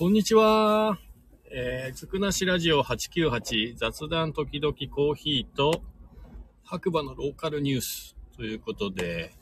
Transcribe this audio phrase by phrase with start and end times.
[0.00, 0.98] こんにちは。
[1.52, 5.82] えー、つくなしラジオ898雑談時々コーヒーと
[6.64, 9.34] 白馬のローカルニュースということで、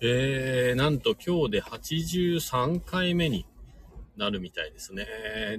[0.00, 3.44] えー、なんと今日で83回目に
[4.16, 5.06] なるみたいですね。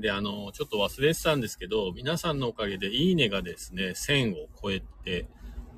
[0.02, 5.28] で、あの、ちょっと忘れてたんですけど、皆さんのおかげでいいねがですね、1000を超えて、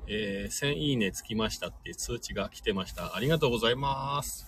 [0.06, 3.14] えー、1000いいねつきましたって通知が来てました。
[3.14, 4.46] ありがとうございます。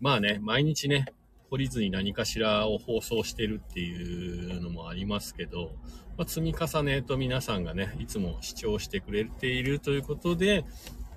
[0.00, 1.06] まあね、毎日ね、
[1.52, 5.72] 懲りずに何かしらを放送してるっていうのもありますけど、
[6.16, 10.64] まあ、積み重ねと皆さんがね、いつも視聴してくれているということで、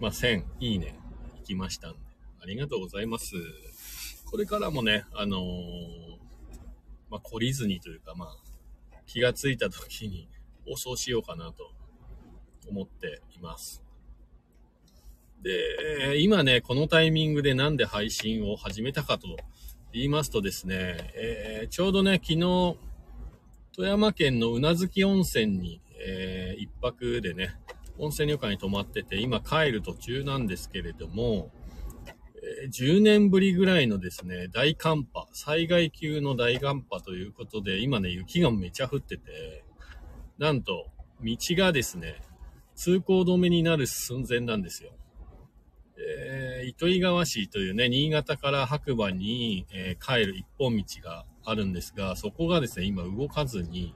[0.02, 1.00] まあ、1000いいね、
[1.40, 2.00] いきましたんで、
[2.44, 3.36] ありがとうございます。
[4.30, 5.42] これからもね、あのー、
[7.10, 10.28] まあ、懲りずにというか、まあ、気がついた時に
[10.68, 11.72] 放送しようかなと
[12.68, 13.86] 思っています。
[15.42, 19.38] で、今ね、このタイミングでなんで配信を始めたかと
[19.96, 20.76] 言いますとですね、
[21.16, 22.76] えー、ちょうどね、昨日、
[23.74, 27.56] 富山県の宇奈月温泉に、えー、一泊でね、
[27.98, 31.50] 温泉旅館に泊まってて、今帰る途中なんですけれども、
[32.62, 39.64] えー、10年ぶりぐらいのですね、大寒波、災害級の大寒波ということで、今ね、雪がめちゃ降ってて、
[40.38, 40.88] なんと、
[41.22, 42.22] 道がですね、
[42.76, 44.92] 通行止めになる寸前なんですよ。
[45.98, 53.96] えー、糸魚川市というね、新潟から白馬に、えー、帰る一本道があるんですが、そこがですね、今動かずに、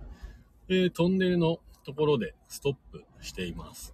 [0.70, 3.94] えー、トンネルのところでストップしています。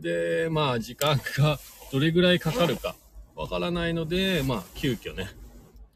[0.00, 1.58] で、まあ、時間が
[1.92, 2.96] どれぐらいかかるか
[3.34, 5.28] わからないので、まあ、急遽ね、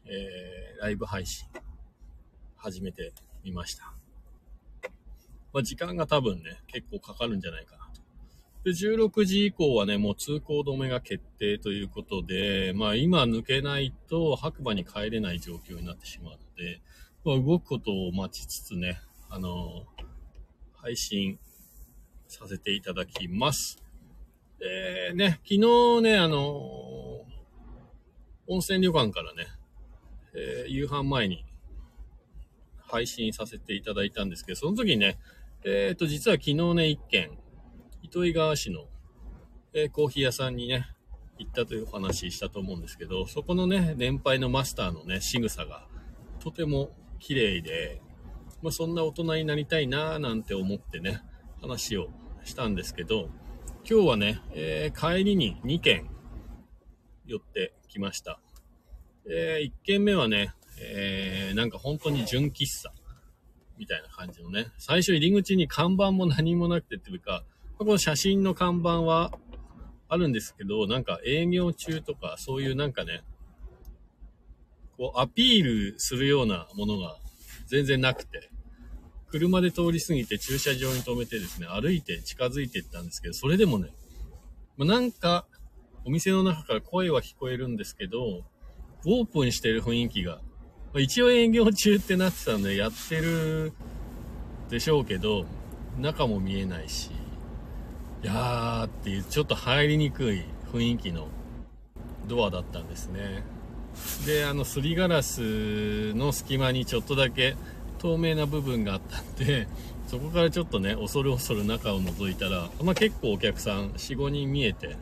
[0.05, 1.47] えー、ライブ配信
[2.55, 3.13] 始めて
[3.43, 3.93] みました。
[5.51, 7.82] まあ、時間が多分ね、結構かかるんじゃないかな
[8.63, 16.81] で、16時以降はね、もう通行止めが決定ということで、まあ今抜けないと白馬に帰れない状況になってしまうので、
[17.25, 19.85] まあ、動くことを待ちつつね、あの
[20.73, 21.39] 配信
[22.27, 23.83] させていただきます。
[24.59, 26.41] で、ね、昨日ね、あの
[28.47, 29.47] 温泉旅館からね、
[30.35, 31.45] えー、夕飯前に
[32.87, 35.17] 配信させていただいたんですけど、その時ね、
[35.65, 37.37] えっ、ー、と、実は昨日ね、一件、
[38.13, 38.85] 糸魚川市の、
[39.73, 40.85] えー、コーヒー屋さんにね、
[41.39, 45.87] 行ったというお話したと思うんですけど、そこのね、年配のマスターのね、仕草が
[46.39, 48.03] とても綺麗で、
[48.61, 51.23] まあ、そんな大人になりたいなぁなんて思ってね、
[51.59, 52.09] 話を
[52.43, 53.31] したんですけど、
[53.89, 56.07] 今日はね、えー、帰りに2軒
[57.25, 58.39] 寄ってきました。
[59.27, 62.91] えー、1軒目はね、えー、なんか本当に純喫茶
[63.79, 67.43] みたいな感じのね、最初入り口に看板も何もなくてっていうか、
[67.83, 69.31] この写真の看板は
[70.07, 73.23] あるんですけど、なんか営業中とか、そういうなんかね、
[74.97, 77.17] こうアピールするようなものが
[77.67, 78.49] 全然なくて、
[79.31, 83.89] 車で通り過ぎて駐車場に止めてですね、歩いて近づいていったんですけど、それでもね、
[84.77, 85.45] なんか
[86.05, 88.43] お店の中から声は聞こえるんですけど、
[89.05, 90.41] オープンしてる雰囲気が、
[90.93, 93.73] ま一応営業中ってなってたんでやってる
[94.69, 95.45] でしょうけど、
[95.99, 97.09] 中も見えないし、
[98.23, 101.27] やーっていうちょっと入りにくい雰囲気の
[102.27, 103.43] ドアだったんですね。
[104.25, 107.55] であのすりガラスの隙間にちょっとだけ
[107.99, 109.67] 透明な部分があったんで
[110.07, 114.97] そこからちょっとね恐る恐る中を覗いたら、まあ、結構お客さん45人見えて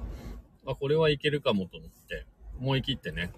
[0.66, 2.26] まあこれはいけるかもと思って
[2.60, 3.32] 思い切ってね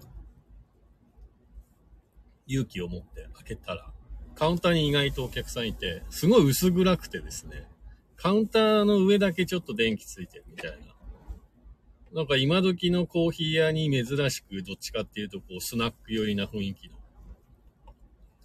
[2.46, 3.92] 勇気を持って開けたら
[4.34, 7.68] カウンターに意外とお客さんいてすごい薄暗くてですね
[8.16, 10.94] カウンターの上だけちょっと電気ついてるみたいな。
[12.12, 16.88] なんか今時のコーヒー屋に珍しく、どっちかっていうと、こう、スナック寄りな雰囲気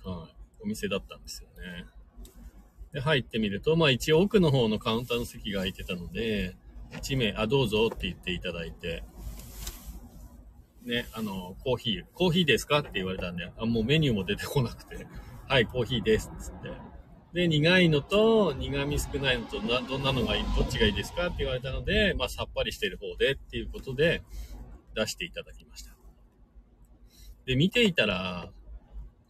[0.03, 1.85] の、はい、お店だったんですよね。
[2.93, 6.55] で、入ってみると、まあ一応奥の方のカウンターの席が空いてたので、
[6.91, 9.03] 1名、あ、どうぞって言っていただいて、
[10.83, 15.05] ね、あの、コーヒー、コーヒーですかって言われたんで、あ、もうメニューも出てこなくて、
[15.47, 16.71] はい、コーヒーですっ、つって。
[17.33, 21.27] で、苦いのと苦味少ないのとな、どんなのがいい、どっちがいいですか？
[21.27, 24.23] って言われたので、まあ、さっぱりしてる方でっていうことで
[24.95, 25.91] 出していただきました。
[27.45, 28.49] で、見ていたら、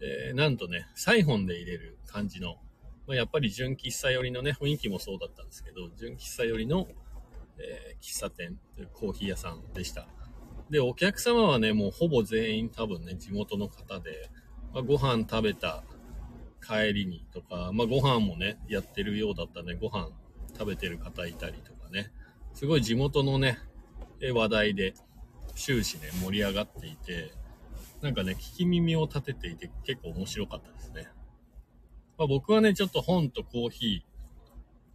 [0.02, 2.56] えー、なんとね、サイホンで入れる感じの、
[3.06, 6.88] まあ、やっぱり純喫茶寄りのね、雰囲気もそうだったんですけど、純喫茶寄りの、
[7.58, 8.58] えー、喫茶店、
[8.94, 10.08] コーヒー屋さんでした。
[10.70, 14.30] で、お客様はね、もうほぼ全員多分ね、地元の方で、
[14.74, 15.84] まあ、ご飯食べた
[16.66, 20.10] 帰りにとか、まあ、ご飯もね、やってるようだったね、ご飯
[20.54, 22.12] 食べてる方いたりとかね、
[22.54, 23.60] すごい地元のね、
[24.34, 24.94] 話題で
[25.56, 27.32] 終始ね、盛り上がっていて、
[28.02, 31.08] なんかね、聞き耳を立てていて結構面白かったですね。
[32.18, 34.04] まあ僕はね、ちょっと本とコーヒ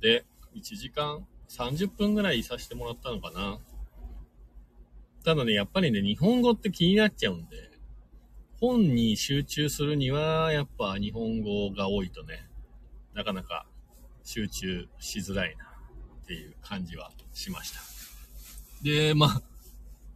[0.00, 0.24] ーで
[0.54, 3.58] 1時間30分ぐらいいさせてもらったのかな。
[5.24, 7.70] ただね、やっぱりね、日本語って気になっちゃうんで、
[8.60, 12.46] 本に集中するには、やっぱ日本語が多いとね、
[13.14, 13.66] なかなか
[14.24, 15.64] 集中しづらいな
[16.22, 17.80] っていう感じはしました。
[18.82, 19.42] で、まあ、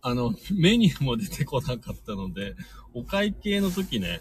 [0.00, 2.54] あの、メニューも出てこなかったので、
[2.94, 4.20] お会計の時ね、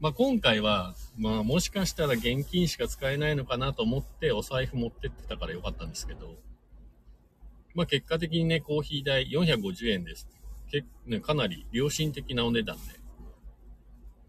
[0.00, 6.36] まあ今回は、まあもしかしたら現金しか使えないのかなと思ってお財布持ってってたからよかったんですけど、
[7.74, 10.28] まあ結果的にね、コーヒー代450円です。
[10.70, 12.82] 結ね、かなり良心的なお値段で、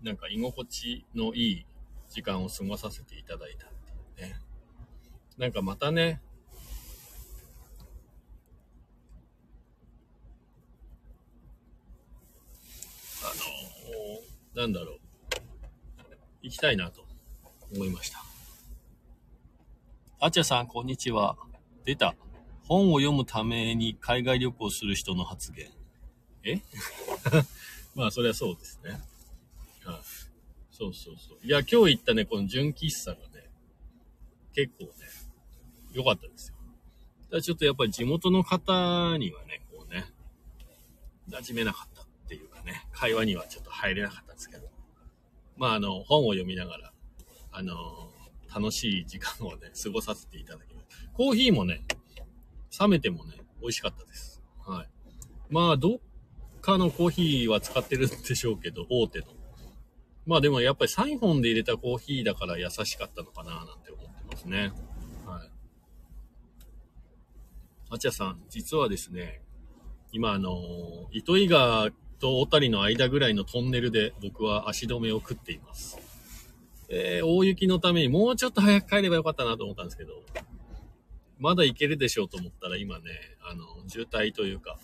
[0.08, 1.66] なんか居心地のいい
[2.10, 3.70] 時間を過ごさせていただいたっ
[4.16, 4.40] ていうね。
[5.38, 6.22] なんかまたね、
[13.22, 13.26] あ
[14.56, 15.00] の、なんだろう。
[16.42, 17.04] 行きたいなと
[17.76, 18.24] 思いました。
[20.22, 21.36] あちゃさん、こんにちは。
[21.84, 22.16] 出た。
[22.64, 25.70] 本を読むために海外旅行する人の発言。
[26.46, 26.62] え
[27.94, 29.02] まあ、それはそうですね。
[29.92, 30.02] はい、
[30.70, 31.38] そうそうそう。
[31.46, 33.50] いや、今日行ったね、この純喫茶がね、
[34.54, 34.92] 結構ね、
[35.94, 36.56] 良かったですよ。
[37.30, 40.06] ただちょっとやっぱり地元の方にはね、こうね、
[41.30, 44.68] 馴染めなかったっていうかね、会話にはちょっと入れなかったんですけど。
[45.58, 46.94] まあ、あの、本を読みながら、
[47.52, 47.76] あの、
[48.54, 51.10] 楽しい時間をね、過ごさせていただきます。
[51.14, 51.84] コーヒーもね、
[52.80, 54.42] 冷めてもね、美味しかったです。
[54.66, 54.90] はい。
[55.50, 56.00] まあ、どっ
[56.62, 59.37] かのコーヒーは使ってるんでしょうけど、大手の。
[60.28, 64.74] まあでもやっぱりサイフォンで入れたコーヒーだから優しかったのかななんて思ってますね。
[65.26, 65.50] はい。
[67.90, 69.42] あちゃさん、実はですね、
[70.12, 70.52] 今あの、
[71.12, 75.98] 糸魚川と小谷の間ぐらいのトンネルで僕は足止めを食っています。
[76.90, 80.12] えー、大雪のためにもうちょっと早く帰ればよかったなと思ったんですけど、
[81.40, 83.04] まだ行けるでしょうと思ったら今ね、
[83.50, 84.78] あの、渋滞というか、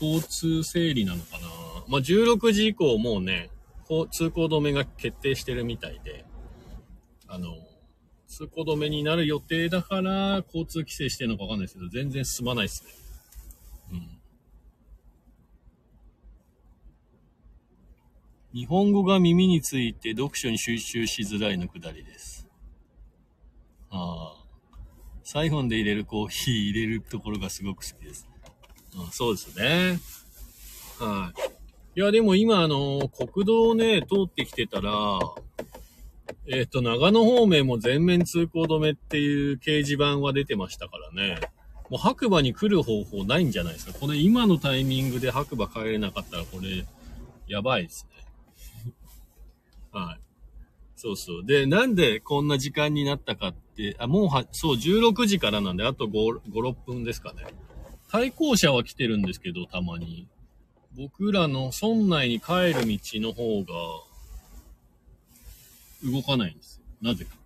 [0.00, 1.48] 交通整理なのかな
[1.88, 3.50] まあ、16時以降もうね、
[3.88, 6.26] こう、通行止めが決定してるみたいで、
[7.26, 7.56] あの、
[8.26, 12.90] 通行止めになる予定だから、交通規制してるのかわかんないですけど、全然進まないですね。
[13.92, 14.20] うん。
[18.52, 22.46] 日本語が耳について読書に集中しづらいのくだりです。
[23.90, 24.44] ああ。
[25.24, 28.28] サイフォンで入れるコーヒー入れるところがすごく好きです。
[28.96, 29.98] あそうですね。
[30.98, 31.57] はい。
[31.98, 35.18] いや、でも今、あの、国道をね、通ってきてたら、
[36.46, 41.40] えっ、と、長野方面も全面通行止めっていう掲示板は出てましたからね。
[41.90, 43.98] もう白馬に来る方法ないんじゃないですか。
[43.98, 46.86] これ今のタイミングで白馬帰れなかったらこれ、
[47.48, 48.94] やばいですね。
[49.90, 50.20] はい。
[50.94, 51.44] そうそう。
[51.44, 57.42] で、なんでこんな時間になったかって、あ、もうは、そう、16時からなんで、あと5、5、6分ですかね。
[58.08, 60.28] 対向車は来てるんですけど、たまに。
[60.98, 63.72] 僕らの村内に帰る道の方が、
[66.02, 66.84] 動かないんですよ。
[67.00, 67.36] なぜか。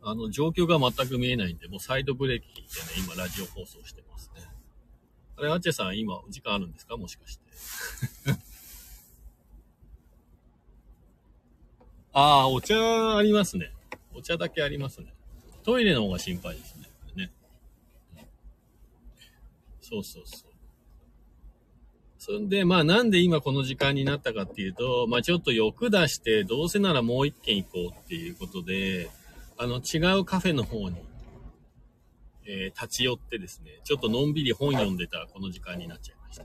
[0.00, 2.66] あの、状況が全く見えないんで、もうサイドブレーキでね、
[3.04, 4.42] 今ラジオ放送してますね。
[5.36, 6.96] あれ、アチェさん、今、時間あるんですか？
[6.96, 7.44] もしかして。
[12.14, 13.70] ああ、お茶ありますね。
[14.14, 15.12] お茶だけありますね。
[15.62, 16.88] トイレの方が心配ですね。
[17.16, 17.30] ね。
[19.82, 20.45] そうそうそう。
[22.28, 29.08] そんで、まあなんで今この時間になったかっていうと、まあちょっと欲出して、どうせならもう一軒行こうっていうことで、
[29.56, 30.96] あの違うカフェの方に、
[32.44, 36.44] えー、立ち寄ってですね、ちょっとのんびり本読んでたこの時間になっちゃいました。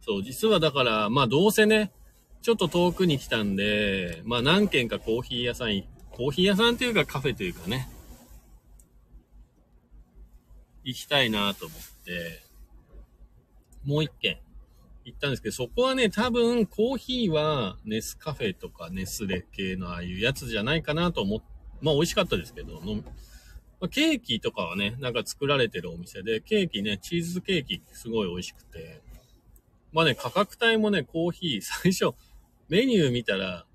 [0.00, 1.92] そう、実はだから、まあどうせね、
[2.40, 5.82] ちょっと遠くに来たんで、まあ何軒かコーヒー屋さん、
[6.12, 7.90] コーヒー屋さんというかカフェというかね、
[10.82, 12.49] 行きたいなと思って、
[13.84, 14.38] もう一軒
[15.04, 21.40] 行ったんですけど、そこはね、多分コーヒーはネスカフェとかネスレ系のああいうやつじゃないかなと思っ、
[21.80, 22.80] まあ美味しかったですけど、
[23.80, 29.00] ま、ケーキとかはね、なんか作られてるお店で、ケーキね、チーズケーキすごい美味しくて、
[29.92, 32.14] まあね、価格帯もね、コーヒー、 最初、
[32.68, 33.66] メニュー見たら、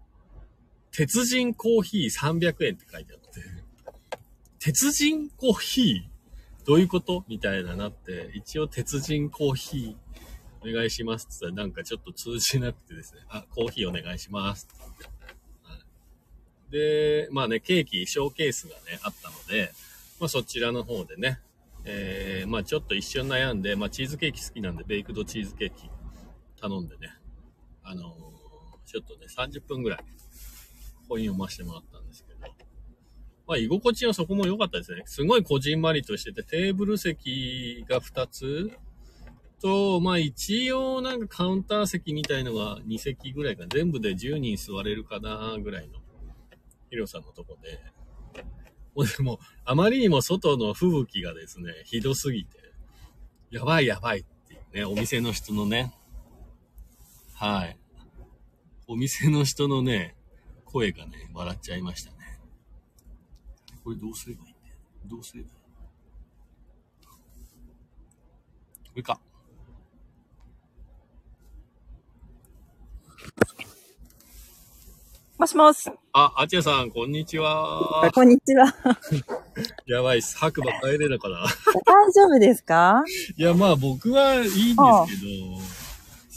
[0.91, 3.41] 鉄人コーヒー300円って書いてあって、
[4.59, 6.14] 鉄人コーヒー
[6.65, 7.24] どういうこと？
[7.27, 15.10] みたいななって、一応鉄人コーヒーお願いしますって言ったらなんかちょっと通じなくてですね、あ、コーヒーお願いしますってっ
[16.72, 17.27] て。
[17.27, 19.72] で、まあね、ケーキ、ショーケースがね、あったので、
[20.19, 21.39] まあそちらの方でね、
[21.84, 25.89] えー、まあちょっと一瞬悩んで、まあチーズケーキ好きなんで、ベイクドチーズケーキ
[26.60, 27.10] 頼んでね、
[27.84, 28.36] あのー
[28.88, 30.00] ちょっとね、30分ぐらい
[31.10, 31.94] 本読ませてもらった。
[33.47, 35.03] まあ、居心地はそこも良かったですね。
[35.05, 38.71] すごいこじんまりとしてて、テーブル席が2つ
[39.61, 45.99] と、まあ一応なんかカウンター席みたいのが2席ぐらいか、全部で10人座れるかなぐらいの
[46.89, 47.79] 広さのとこで。
[48.95, 52.57] もうでも、あまりにも外の吹雪がですね、ひどすぎて、
[53.51, 55.93] やばいやばいっていうね、お店の人のね、
[57.35, 57.77] はい。
[58.87, 60.15] お店の人のね、
[60.63, 62.14] 声がね、笑っちゃいました。
[63.85, 64.75] これどうすればいいんだよ。
[65.05, 65.55] どうすればいい
[68.89, 69.19] これか。
[75.37, 75.91] もしもし。
[76.13, 78.09] あ、あちやさん、こんにちは。
[78.15, 78.73] こんにちは。
[79.85, 80.35] やばいっす。
[80.35, 81.45] 白馬帰れるかな？
[81.85, 83.03] 大丈夫ですか？
[83.37, 84.79] いや、まあ僕はいいんですけど、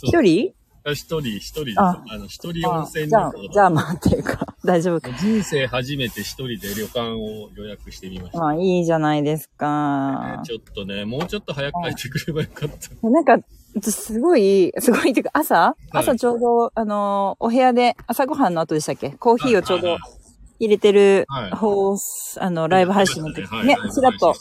[0.03, 0.53] 一人？
[0.53, 0.58] あ
[0.93, 1.79] 一人、一人です。
[1.79, 5.17] ああの、一人温あじゃあ泉旅行、じゃあまあっていうか、 大丈夫か。
[5.17, 8.39] 人生初めて一人で旅館を予約してみました。
[8.39, 10.41] まあいいじゃないですねか。
[10.45, 12.69] ちょっとね、もうちょっと早く帰ってくればよかっ
[13.01, 13.09] た。
[13.09, 13.37] なんか、
[13.75, 19.11] 私すごい、すごいっていうか朝、朝ちょうど、あの、お部屋で朝ごはんの後でしたっけ？
[19.11, 20.19] コーヒーをちょうどはいはい
[20.61, 24.35] 入れてるはいあの、ライブ配信の時ねはいはい、ちらっと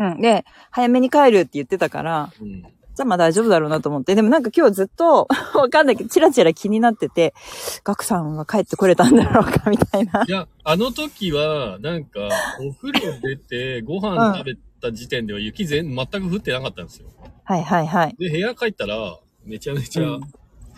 [0.00, 0.20] うん。
[0.20, 2.62] で、早めに帰るって言ってたから、うん。
[3.00, 4.14] じゃあまあ大丈夫だろうなと思って。
[4.14, 5.26] でもなんか今日ずっと、
[5.56, 7.32] わかんないけど、チラチラ気になってて、
[7.82, 10.24] ガクさんは帰ってこれたんだろうか、みたいな。
[10.28, 12.28] いや、あの時は、なんか、
[12.60, 17.08] お風呂出て、ご飯食べた時点では雪全全く降ってなかったんですよ。
[17.44, 18.16] はいはいはい。
[18.18, 20.20] で、部屋帰ったら、めちゃめちゃうん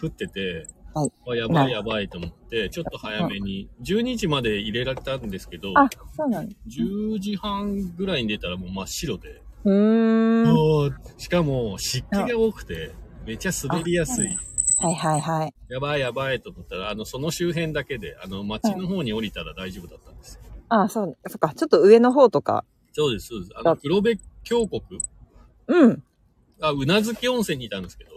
[0.00, 6.54] 降ってて、はいあやばいやばいと思って、ちょっと早めに、12時まで入れられたんですけど、あ、そうなんだ。
[6.68, 10.94] 10時半ぐらいに出たらもう真っ白で、うーん。
[11.18, 12.92] しかも湿気が多くて、
[13.26, 14.28] めっちゃ滑りやすい。
[14.78, 15.54] はいはいはい。
[15.68, 20.40] やばいやばいと思ったら、あの、その周辺だけで、あの、街の方に降りたら大丈夫だったんですよ。
[20.68, 21.52] あ、そう、そっか。
[21.54, 22.64] ちょっと上の方とか。
[22.92, 23.52] そうです、そうです。
[23.56, 24.82] あの、黒部峡谷
[25.68, 26.02] うん。
[26.60, 28.10] あ、うなずき温泉にいたんですけど、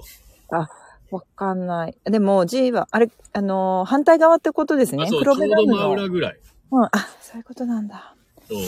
[0.52, 0.68] あ、
[1.12, 1.98] わかんない。
[2.06, 5.08] でも、G は、あれ、あのー反対側ってことですねあ。
[5.08, 5.94] そう、ち黒ょうど真。
[5.94, 6.40] 裏ぐらい。
[6.72, 6.84] うん。
[6.86, 6.90] あ、
[7.22, 8.16] そういうことなんだ。
[8.48, 8.66] そううん。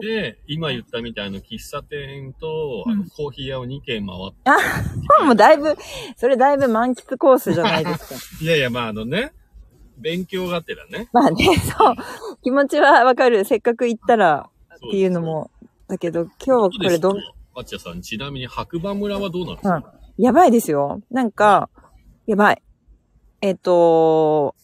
[0.00, 4.36] で、今言ったみたいな喫茶店と、あのうんコーヒー屋を2軒回って。
[5.18, 5.76] あ、もうだいぶ、
[6.16, 8.14] それだいぶ満喫コースじゃないですか。
[8.44, 9.32] いやいや、まああのね、
[9.98, 11.08] 勉強がてらね。
[11.12, 11.94] まあね、そう。
[12.42, 13.44] 気持ちはわかる。
[13.44, 14.48] せっかく行ったら
[14.80, 15.20] そっていうの。
[15.20, 15.50] も。
[15.88, 17.18] だけど、今日これどん、
[17.54, 20.24] あっちゃさん、ちなみに白馬村はどうなんですか、うん。
[20.24, 21.02] やばいですよ。
[21.10, 21.68] なんか、
[22.26, 22.62] やばい。
[23.40, 24.54] えっ、と、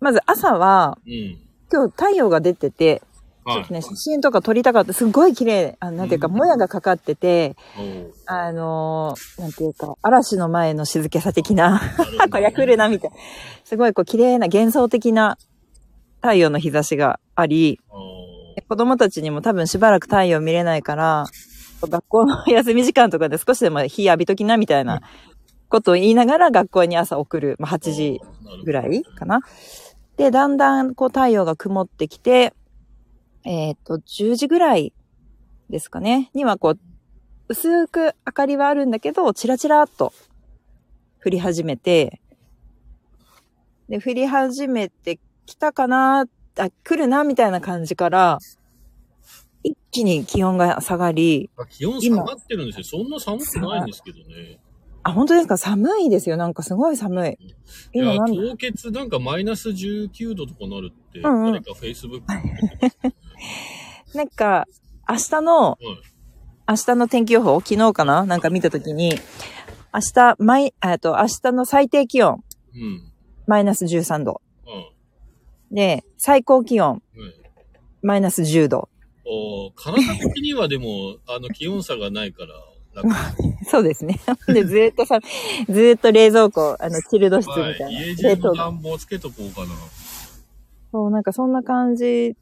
[0.00, 1.38] まず朝は、うん。
[1.72, 3.02] 今日太陽が出てて、
[3.46, 3.74] ちょはいっと。
[3.74, 4.92] ね、写真とか撮りたかった。
[4.92, 5.76] すごい綺麗。
[5.80, 7.56] あの、なんていうか、うんもやがかかってて、
[8.26, 11.80] あのーなんていうか、嵐の前の静けさ的な、
[12.30, 13.16] これ来るな、みたいな。
[13.64, 15.38] すごいこう、綺麗な幻想的な
[16.20, 17.80] 太陽の日差しがあり、
[18.68, 21.26] 子供たちにも多分しばらく太陽見れないから、
[21.82, 25.02] 学校の休み時間とかで少しでも日浴びときな、みたいな
[25.68, 27.56] ことを言いながら学校に朝送る。
[27.58, 28.20] まあ、8時
[28.64, 29.40] ぐらいかな。
[30.16, 32.54] で、だんだんこう太陽が曇ってきて、
[33.46, 34.92] えっ、と、10時ぐらい
[35.70, 36.30] ですかね。
[36.34, 36.78] にはこう、
[37.48, 40.12] 薄く明かりはあるんだけど、チラチラっと
[41.24, 42.20] 降り始めて、
[43.88, 46.26] で、降り始めてきたかな、
[46.58, 48.38] あ、来るな、みたいな感じから、
[49.62, 52.84] 一気に気温が下がり、あ気温下がってるんですよ。
[52.84, 54.58] そんな寒くないんですけどね。
[55.04, 55.56] あ、本当ですか？
[55.56, 56.36] 寒いですよ。
[56.36, 57.38] なんかすごい寒い。
[57.94, 62.22] いや、今凍結なんかマイナス19度とかなるって、うんうん誰か Facebook
[64.14, 64.66] なんか、
[65.08, 65.78] 明日の、
[66.68, 68.24] 明日の天気予報、昨日かな？
[68.24, 69.10] なんか見たときに、
[69.94, 72.42] 明日、マイ、えっと、明日の最低気温、
[72.74, 73.12] うん。
[73.46, 74.42] マイナス13度。
[75.70, 75.76] うん。
[75.76, 77.34] で、最高気温、うん。
[78.02, 78.88] マイナス10度。
[79.24, 82.42] お体的にはでも、 あの、気温差がないか
[82.94, 83.08] ら、楽。
[83.68, 84.20] そうですね。
[84.48, 85.20] で、ずーっとさ、
[85.68, 87.78] ずーっと冷蔵庫、あの、チルド室みはい。
[87.78, 88.00] たいな。
[88.00, 88.36] 家冷凍庫。
[88.36, 89.68] 中の暖房つけとこうかな。
[90.92, 92.36] そう、なんかそんな感じはい。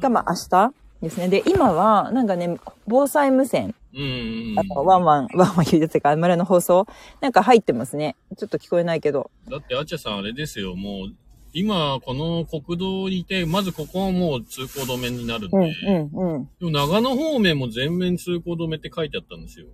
[0.00, 0.74] が、まあ明日？
[1.02, 1.28] ですね。
[1.28, 6.86] で、今は、なんかね、防災無線、うんうんあと、ワンワン、 ワンワン言うやつか、村の放送、
[7.20, 8.16] なんか入ってますね。
[8.36, 9.30] ちょっと聞こえないけど。
[9.48, 11.14] だって、あちゃさんあれですよ、もう、
[11.52, 16.48] 今、この国道にいて、まずここはもう通行止めになるんで、うん、うん、うん。
[16.60, 19.66] でも長野方面も全面通行止めって書いてあったんですよ。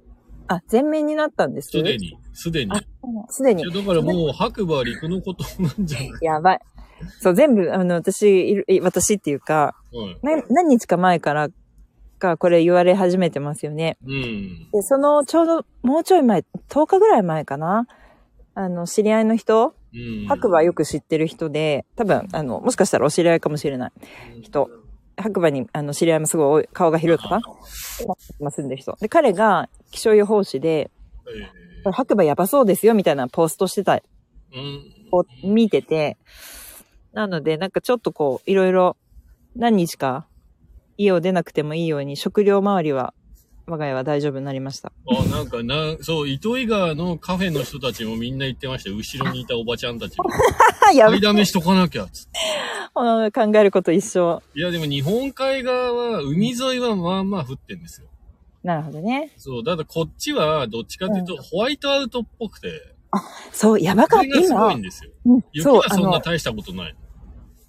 [0.48, 2.72] あ、全面になったんですすでに、すでに。
[2.72, 2.80] あ
[3.28, 3.64] すでに。
[3.64, 6.10] だからもう白馬は陸のことなんじゃない？
[6.22, 6.60] やばい。
[7.20, 10.36] そう、全部、あの、私、いるい私っていうか、はい。
[10.36, 11.48] な何日か前から
[12.18, 13.98] か、これ言われ始めてますよね。
[14.04, 14.70] うん。
[14.72, 17.86] で、その、ちょうど、もうちょい前、10日ぐらい前かな。
[18.54, 20.26] あの、知り合いの人うん。
[20.26, 23.92] 白馬よく知ってる人で、多分、あの、もしかしたらお知り合いかもしれない
[24.42, 24.70] 人。
[25.16, 27.40] 白馬に、あの、知り合いもすごい多い、顔が広い方
[28.40, 28.96] まあ住んでる人。
[29.00, 30.90] で、彼が気象予報士で、
[31.86, 34.02] え白馬やばそうですよ、みたいなポストしてた、ー
[34.52, 34.82] うん。
[35.12, 36.16] を見てて、
[37.12, 38.96] なので、なんかちょっとこう、いろいろ、
[39.58, 40.28] 何日か、
[40.98, 43.14] 家を出なくてもいいように、食料周りは、
[43.66, 44.92] 我が家は大丈夫になりました。
[45.08, 48.96] あ、なんかな、そう、糸魚川のカフェの人たちもみんな言ってましたよ。
[48.96, 50.16] 後ろにいたおばちゃんたち
[50.94, 52.26] や買いだめしとかなきゃ、つっ
[53.32, 54.42] 考えること一緒。
[54.54, 58.08] いや、でも日本海側は、海沿いはまあまあ降ってんですよ。
[58.62, 59.32] なるほどね。
[59.38, 62.96] そう、だからこっちはどっちかというと、ホワイトアウトっぽくて、
[63.52, 64.82] そう、やばかった、これがすごい今ん。
[64.82, 65.10] ですよ。
[65.24, 66.96] うん雪はそんな大したことない。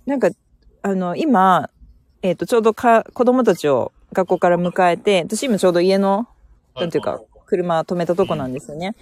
[0.05, 0.29] なんか、
[0.81, 1.69] あの、今、
[2.21, 6.27] えっ、と、ちょうどか、子供たちを学校から迎えて、私今ちょうど家の、
[6.75, 8.95] なんていうか、車止めたとこなんですよね。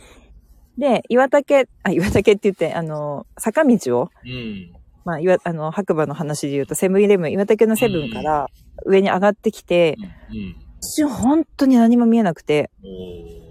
[0.77, 4.73] で、岩竹、あ、岩竹って言って、あの、坂道を、うん。
[5.05, 8.49] まあ、岩、あの、白馬の話で言うと、セブンイレブン、岩竹のセブンから
[8.85, 9.95] 上に上がってきて、
[10.29, 10.55] うん。
[10.81, 12.69] 一瞬本当に何も見えなくて、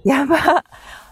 [0.04, 0.64] やば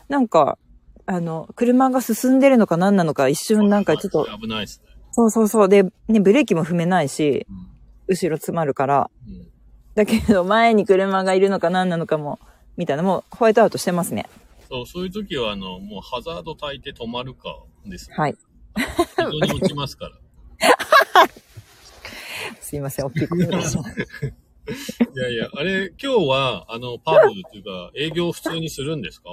[0.09, 0.59] なんか、
[1.07, 4.93] あの、車が進んでるのか何なのか、一瞬なんかちょっと、危ないですね。
[5.13, 5.69] そうそうそう。
[5.69, 7.72] で、ね、ブレーキも踏めないし、うん
[8.13, 9.11] 後ろ詰まるから。
[9.27, 9.49] うん
[9.95, 12.39] だけど、前に車がいるのか何なのかも、
[12.79, 14.27] みたいな、もうホワイトアウトしてますね。
[14.71, 18.11] そう、そういう時は、あの、もうハザード焚いて止まるかです。
[18.11, 18.37] はい。
[18.75, 18.83] 非
[19.19, 20.13] 常に落ちますから。
[22.63, 23.91] すいません、大きい声出しました
[24.27, 24.31] い
[25.17, 29.29] やいや、あれ、今日は、あの、パブっていうか、営業普通にするんですか？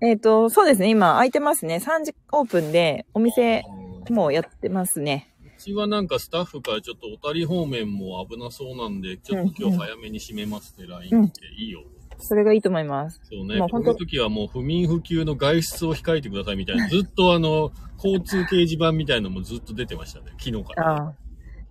[0.00, 1.82] えっと、そうですね、今空いてますね。
[1.84, 3.64] 3時オープンで、お店
[4.06, 5.33] うんもうやってますね。
[5.64, 11.84] うちはなんかスタッフからちょっと小谷方面も危なそうなんで、ちょっと今日早めに閉めますって LINE っていいよ。
[12.18, 13.18] それがいいと思います。
[13.24, 13.56] そうね。
[13.56, 20.26] もう本当こういう時はもう不眠不休の外出を控えてくださいみたいな、ずっとあの、交通掲示板みたいなのもずっと出てましたね。
[20.38, 20.92] 昨日から。
[20.92, 21.14] ああ。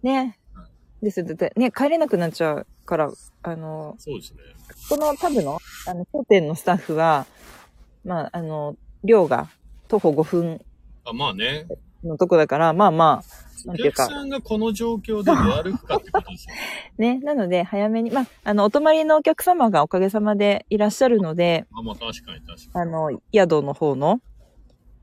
[0.01, 0.39] ね。
[1.03, 1.27] ですよ。
[1.27, 3.11] だってね、帰れなくなっちゃうから、
[3.43, 4.39] あの、そうですね。
[4.89, 7.27] このタブの、あの、当店のスタッフは、
[8.03, 9.49] まあ、あの、量が
[9.87, 10.61] 徒歩5分
[11.05, 11.67] あ、まあね。
[12.03, 16.55] のとこだから、まあまあ、おなんていうか、客さんがこの状況で出歩くかってことですよ。
[16.97, 17.19] ね。
[17.19, 24.21] なので、早めに、まあ、あの、お泊まりのお客様がおかげさまでいらっしゃるので、あ、まあ確かに確かあの、宿の方の。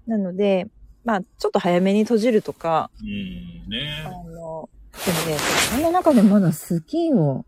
[0.06, 0.68] なので、
[1.04, 3.10] まあ、ちょっと早めに閉じるとか、に。
[3.64, 4.68] うん、ねあの、
[5.04, 5.38] でもね、
[5.70, 7.44] そんな中でまだスキーを、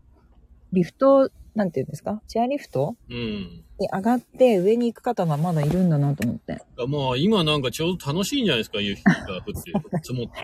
[0.71, 2.21] リフト、なんていうんですか？
[2.27, 2.95] チェアリフト？
[3.09, 3.63] うん。
[3.79, 6.63] に上がって上に行く方がまだいるんだなと思って。
[6.77, 9.13] あまあ今なんかちょうど楽しいんじゃないですか、雪が
[9.45, 9.71] 降って、
[10.03, 10.41] 積もって。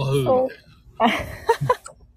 [0.00, 0.58] わうみたい
[1.08, 1.14] な。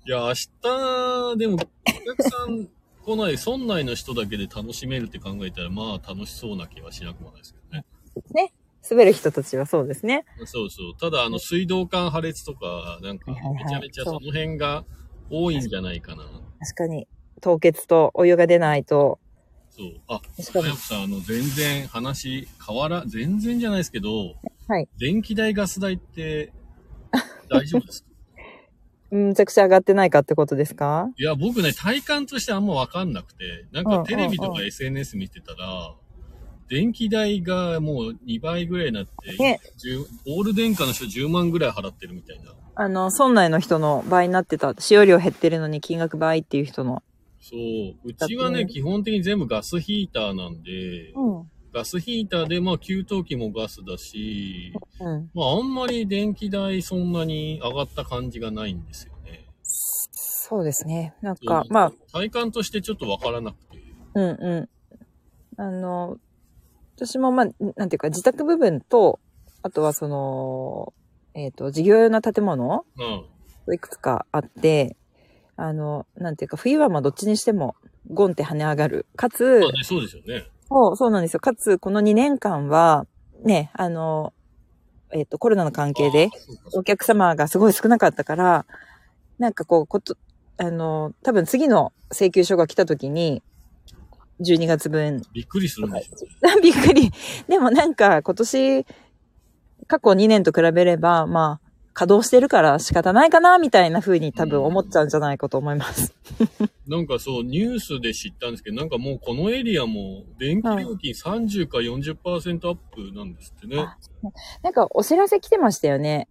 [0.06, 2.68] いや、明日、でも、お客さん
[3.06, 8.54] 来ない、村内の人だけで楽しめるって考えたら、まあ楽しそうな気はしなくもないですけどね。
[8.90, 10.26] 滑る人たちはそうですね。
[10.46, 10.98] そうそう。
[11.00, 14.84] ただ、あの、水道管破裂とか、なんか、はいはいはいめちゃめちゃその辺が
[15.30, 16.24] 多いんじゃないかな。
[16.60, 17.08] 確かに。
[17.44, 19.20] 凍結とお湯が出ないと。
[19.70, 19.88] そう。
[20.08, 24.36] あ、確かに早くさん、あの、全然話変わら、全然じゃないですけど、
[24.68, 24.88] はい。
[24.98, 26.54] 電気代、ガス代って、
[27.50, 28.10] 大丈夫ですか？
[29.12, 31.10] むちゃくちゃ上がってないかってことですか？
[31.18, 35.94] いや、僕ね、体感としてあんまわかんなくて、なんうんかテレビとかうんう SNS 見てたら、
[36.70, 42.54] 電気代がもう2倍ぐらいになって、ね10オール電化の人10万ぐらい払ってるみたいな。
[42.76, 44.74] あの、村内の人の倍になってた。
[44.80, 47.04] 使用量減ってるのに金額倍っていう人の。
[47.44, 47.60] そう。
[48.06, 51.52] うちはね、基本的に全部ガスヒーターなんで、うん。
[51.74, 55.30] ガスヒーターで、まあ、給湯器もガスだし、うん。
[55.34, 59.46] まあ、あんまり電気代そんなに上がった感じがないんですよね。
[59.64, 61.16] そうですね。
[61.22, 63.84] なんか、まあ、体感としてちょっとわからなくて。
[64.14, 64.70] うんう
[65.58, 65.62] ん。
[65.62, 66.18] あの、
[66.96, 69.20] 私もまあ、なんていうか、自宅部分と、
[69.64, 70.94] あとはその、
[71.34, 72.86] えっ、と、事業用の建物
[73.68, 73.74] うん。
[73.74, 74.96] いくつかあって、
[75.56, 77.76] あの、なんていうか、冬はまあどっちにしても、
[78.12, 79.06] ゴンって跳ね上がる。
[79.16, 80.48] かつまあ、ね、そうですよね。
[80.68, 81.40] そう、そうなんですよ。
[81.40, 83.06] かつ、この2年間は、
[83.44, 84.34] ね、あの、
[85.12, 86.30] えっ、と、コロナの関係で
[86.74, 88.66] お客様がすごい少なかったから、
[89.38, 90.18] なんかこう、こと、
[90.58, 93.44] あの、多分次の請求書が来た時に、
[94.40, 96.62] 12月分びっくりするんでしょうね。
[96.62, 97.12] びっくり。
[97.48, 98.86] でもなんか今年、
[99.88, 106.14] 過去2年と比べれば、まあ、稼働してるから仕方ないかな、みたいな風に多分思っちゃうんじゃないかと思います。
[106.88, 113.80] なんかそう、ニュースで知ったんですけど、なんかもうこのエリアも電気料金30か40%アップなんですってね。
[113.80, 113.98] あ
[114.62, 116.28] なんかお知らせ来てましたよね。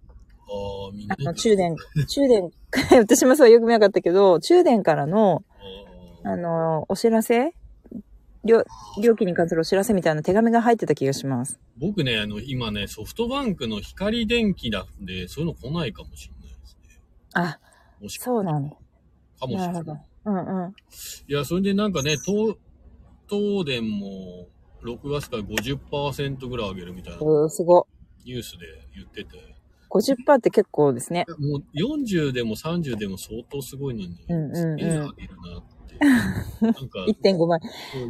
[0.48, 1.22] あー、みんなあ。
[1.22, 1.76] の、中電、
[2.08, 2.50] 中電、
[2.98, 5.44] 私もそうよく見なかったけど、中電からの、
[6.24, 7.54] あの、お知らせ
[8.44, 8.64] 料、
[9.02, 11.60] 料金に関するお知らせみたいな手紙が入ってた気がします。
[11.78, 17.00] 僕ね、あの、今ね、ソフトバンクの光電気なんで、そういうの来ないかもしれないですね。
[17.34, 17.58] あ、
[18.00, 18.76] もしかそうなんだ。
[19.38, 19.92] かもしれないなるほ。
[19.92, 19.98] ど。
[20.24, 20.74] うんうん。
[21.28, 22.56] いや、それでなんかね、東、
[23.28, 24.48] 東電も
[24.82, 27.86] 6月から50%ぐらい上げるみたいなうん、すご。
[28.24, 29.52] ニュースで言ってて、
[29.90, 31.26] 50%って結構ですね。
[31.38, 35.61] もう40でも30でも相当すごいのに、うんうんうん上げるな。
[36.02, 37.60] なんか、1.5倍。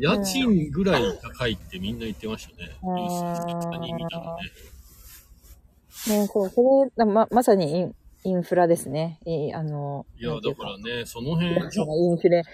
[0.01, 2.71] 家賃ぐらい高いってみんな言ってましたね。
[2.83, 4.43] うんニュースに見たらね。
[6.21, 9.19] ね、そう、それ、ま、まさにインインフラですね。
[9.25, 12.45] いあの、いや、だからね、その辺、インフレ。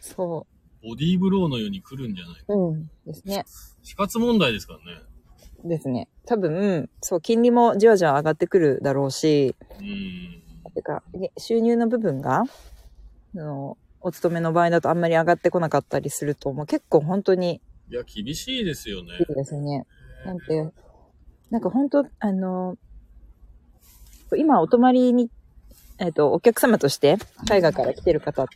[0.00, 0.46] そ
[0.82, 2.44] ボディーブローのように来るんじゃないか。
[2.48, 2.56] う。
[2.56, 2.90] うん。
[3.04, 3.44] ですね。
[3.82, 5.02] 死活問題ですからね。
[5.64, 6.08] ですね。
[6.26, 10.72] 多分、そう、金利もじわじわ上がってくるだろうし、うん。
[10.74, 19.14] てか、ね収入の部分が、あの、お勤めの場合だとあんまり上がってこなかったりすると、もう結構本当にいや、厳しいですよね。
[19.18, 19.84] いいですよね。
[20.24, 20.72] なんて、
[21.50, 22.76] なんか本当、あの、
[24.36, 25.28] 今お泊まりに、
[25.98, 27.16] えっ、と、お客様として
[27.48, 28.46] 海外から来てる方、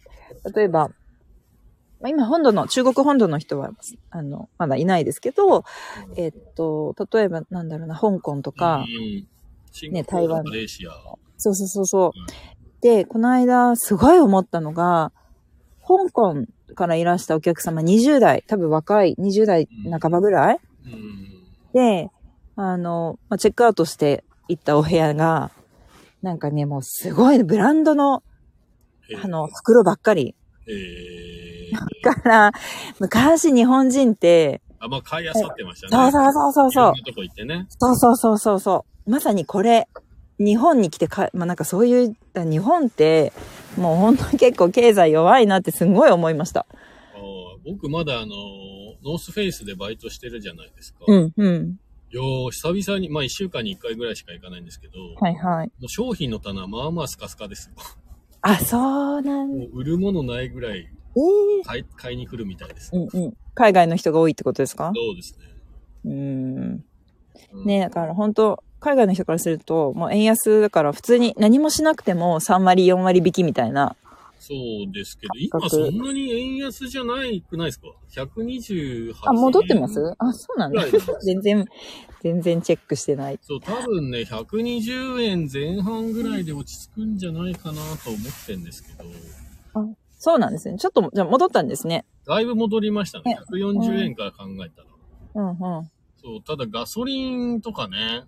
[0.54, 0.90] 例えば、
[2.00, 3.72] まあ、今本土の、中国本土の人は、
[4.10, 5.64] あの、まだいないですけど、
[6.16, 8.84] えっ、と、例えばなんだろうな、香港とか、
[9.90, 10.44] ね台湾。
[11.38, 12.12] そうそうそうそう。
[12.80, 15.12] で、この間、すごい思ったのが、
[15.98, 19.68] 香港からいらしたお客様20代、多分若い20代
[20.00, 20.59] 半ばぐらい？
[20.87, 21.26] うん。
[21.72, 22.11] で、
[22.57, 25.50] あの、まあ、チェックアウトして行ったお部屋が、
[26.22, 28.22] なんかね、もうすごいブランドの、
[29.11, 30.35] えーあの、袋ばっかり。
[30.68, 32.53] えー、だから、
[32.98, 36.11] 昔日本人って、あ、まあ、買いあさってましたね。
[36.12, 37.66] そうそうそうそうそうとこ行ってね。
[37.68, 39.11] そうそうそうそうそう。
[39.11, 39.88] まさにこれ、
[40.38, 43.33] 日本に来てか、まあ、なんかそういう、だ日本って、
[43.76, 46.66] もう本当に結構経済弱いなってすごい思いました。
[47.62, 48.35] 僕まだあの、
[49.04, 51.00] ノースフェイスでバイトしてるじゃないですか。
[51.06, 51.78] うん、うん。
[52.11, 55.66] いやー、久々に、まあ一週間に一回ぐらいしか行かないんですけど、はいはい。
[55.78, 57.74] もう商品の棚はまあまあスカスカですよ。
[58.40, 60.85] あ、そうなんもう売るものないぐらいえ
[61.61, 62.90] え買い買いに来るみたいです。
[62.94, 63.37] うんうん。
[63.54, 64.90] 海外の人が多いってことですか？
[64.96, 65.44] そうですね。
[66.06, 66.85] うん
[67.66, 73.94] ねだから本当海外の人からすると、もう円安だから普通に何もしなくても3割、4割引きみたいな。
[74.38, 80.14] そうですけど、今そんなに円安じゃないくないですか ?128 あ、戻ってます？
[80.18, 80.82] あ、そうなんだ。
[81.22, 81.66] 全然、
[82.22, 83.38] 全然チェックしてない。
[83.42, 89.04] そう、多分ね、120円前半ぐらいで落ち着くんじゃないかなと思ってんですけど、
[90.18, 90.78] そうなんですね。
[90.78, 92.06] ちょっと、じゃあ戻ったんですね。
[92.26, 93.40] だいぶ戻りましたねね。
[93.50, 94.88] 140円から考えたら。
[95.34, 95.56] うんうん。
[96.22, 98.24] そう、ただガソリンとかね、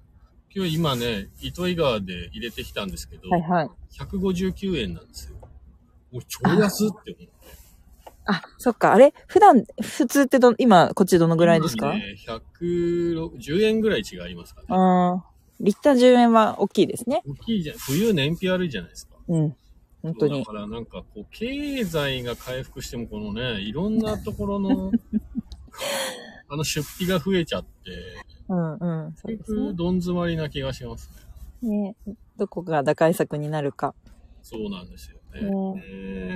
[0.55, 3.71] 今日今ね、糸魚川で入れてきたんですけど、はいはい。
[3.99, 5.37] 159円なんですよ。
[6.13, 7.29] もう超安って思って。
[8.27, 8.93] あ、そっか。
[8.93, 9.15] あれ？
[9.27, 12.17] 普段、普通ってど、今、こっちどのぐらいですか、今ね、
[12.61, 14.67] 110円ぐらい違いますかね。
[14.71, 15.23] うん。
[15.65, 17.23] リッター10円は大きいですね。
[17.27, 17.79] 大きいじゃん。
[17.79, 19.15] 冬燃費悪いじゃないですか。
[19.29, 19.57] うん。
[20.03, 20.45] 本当にだ。
[20.45, 24.93] からなんかこう、経済が回復してもこのね、いろんなところの、
[26.49, 27.91] あの出費が増えちゃって、
[28.49, 29.15] うんうん。
[29.45, 31.11] そうどん詰まりな気がします
[31.63, 31.69] ね。
[31.69, 31.97] ね。
[32.07, 33.95] ねどこが打開策になるか。
[34.43, 35.41] そうなんですよね。
[35.43, 35.83] ねね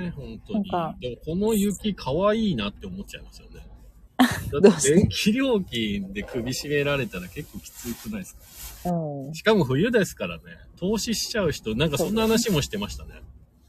[0.07, 0.63] え本当に。
[0.99, 3.67] でもこの雪可愛いなって思っちゃいますよね。
[4.51, 4.89] どだっうして？
[4.89, 8.35] て電気料金で首絞められたら結構きつくないです
[8.83, 8.91] か？
[8.91, 9.33] うん。
[9.35, 10.43] しかも冬ですからね、
[10.77, 13.21] 投資しちゃう人、なんかそんな話もしてましたね。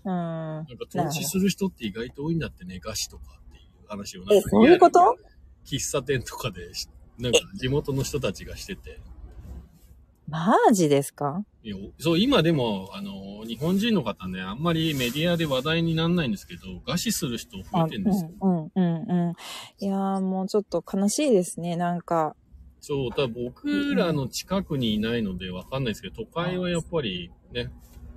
[0.05, 0.11] うん。
[0.13, 5.01] なんか投資する人って意外と多いんだってね、菓子とかっていう話をなんかえ、そういうこと？
[5.67, 9.01] 喫茶店とかでし、なんか地元の人たちがしてて。
[10.29, 11.43] マジですか？
[11.63, 18.31] いやそう、今でも、あの、日本人の方ね、あんまりメディアで話題にならないんですけど、餓死する人増あえてんですよ。
[18.41, 19.85] うんうんうんうん。
[19.85, 21.77] いやーもうちょっと悲しいですね。
[21.77, 22.37] なんか、
[22.81, 27.73] そう、ただ僕らの近くにいないのでわかんないですけど、都会はやっぱりね、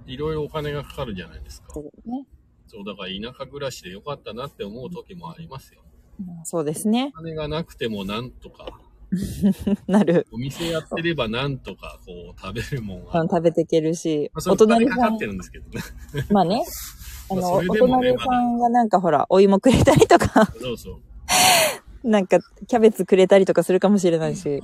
[0.05, 1.73] いろいろお金がかかるじゃないですか。
[1.73, 2.27] そうね。
[2.67, 5.81] そう、だから田舎暮らしでよかったなって思う時もありますよ。
[6.19, 7.17] うんそうですねお。
[7.17, 8.79] 金がなくてもなんとか、
[9.87, 10.27] なる。
[10.31, 15.81] お店やってればなんとかこう食べるもんは、食べていけるし、まあ、そお隣さんかかって、るんですけどね。
[16.31, 16.63] まあね。
[17.29, 20.99] あの、まあね隣さんがなんかほら、お芋くれたりとか、そうそう。
[22.07, 24.55] なんかキャベツくれたりとかするかもしれないしう。
[24.57, 24.61] ん。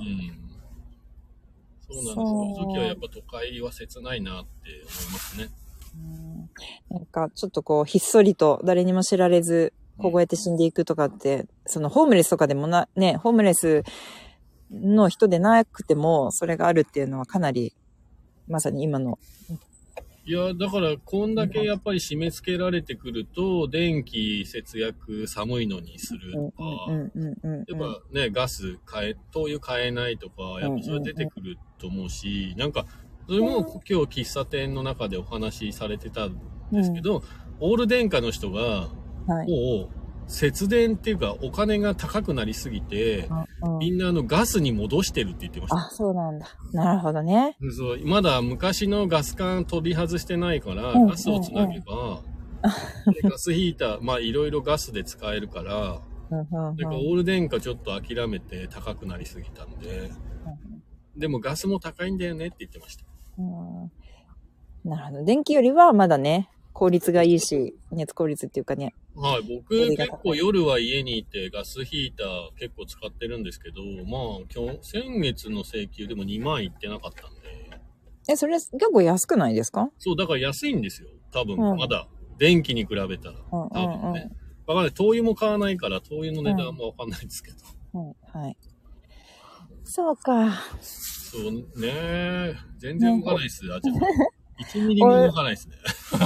[1.88, 2.14] そうなんですよ。
[2.14, 5.48] その時はやっぱ都会は切ないなって思いますね。
[5.94, 6.50] うん
[6.90, 13.82] なんかちょっとこう、ひっそりと誰にも知られず、凍えて死んでいくとかって、そのホームレスとかでもな、ね、ホームレス
[14.70, 17.74] の人でなくても、それがあるっていうのはかなり、
[18.48, 19.18] まさに今の
[20.28, 27.64] いや、だから、こんだけやっぱり締め付けられてくると、電気節約寒いのにするとか、うんうんうんうん。
[27.66, 32.84] やっぱね、ガス変え、灯油変えないとか、やっぱそれ出てくると思うし、なんか、
[33.26, 36.38] それも今日喫茶店の中でお話しされてたん
[36.72, 37.22] ですけど、
[37.60, 38.90] オール電化の人が、
[39.26, 39.48] はい。
[39.48, 39.88] もう、
[40.28, 43.28] 節電っていうか、お金が高くなりすぎて、
[43.62, 45.76] うんみんなあのガスに戻してるって言ってました。
[45.76, 46.46] あ、そうなんだ。
[46.72, 47.56] なるほどね。
[47.60, 52.22] でそうまだ昔のガス管取り外してないから、うんガスをつなげば、
[53.12, 60.10] で ガスヒーター、まあいろいろガスで使えるから、うんうんうんなんかオール電化ちょっと諦めて高くなりすぎたんで、
[61.16, 63.04] でもガスも高いんだよねって言ってました。
[63.38, 63.90] うん
[64.84, 65.24] なるほど。
[65.24, 68.94] 電気よりはまだね、効率がいいし、熱効率っていうかね。
[69.16, 77.80] はい、僕結構夜は家にいてガスヒーター結構使ってるんですけど、まあ今日、先月の請求でも2万いってなかったんで、
[78.28, 79.90] え、それ結構安くないですか？
[79.98, 81.08] そう、だから安いんですよ。
[81.32, 82.06] 多分、うんまだ。
[82.38, 83.34] 電気に比べたら。
[83.50, 84.30] うんうん多分ね。
[84.66, 84.92] わかんない。
[84.92, 87.56] 灯油も買わないから、灯油の値段もわかんないですけど。
[87.94, 88.08] うん。
[88.08, 88.40] うん。
[88.40, 88.56] はい。
[89.82, 90.62] そうか。
[90.80, 93.96] そうね全然動かないっす、あちゃん。
[94.60, 95.76] 1ミリも動かないですね。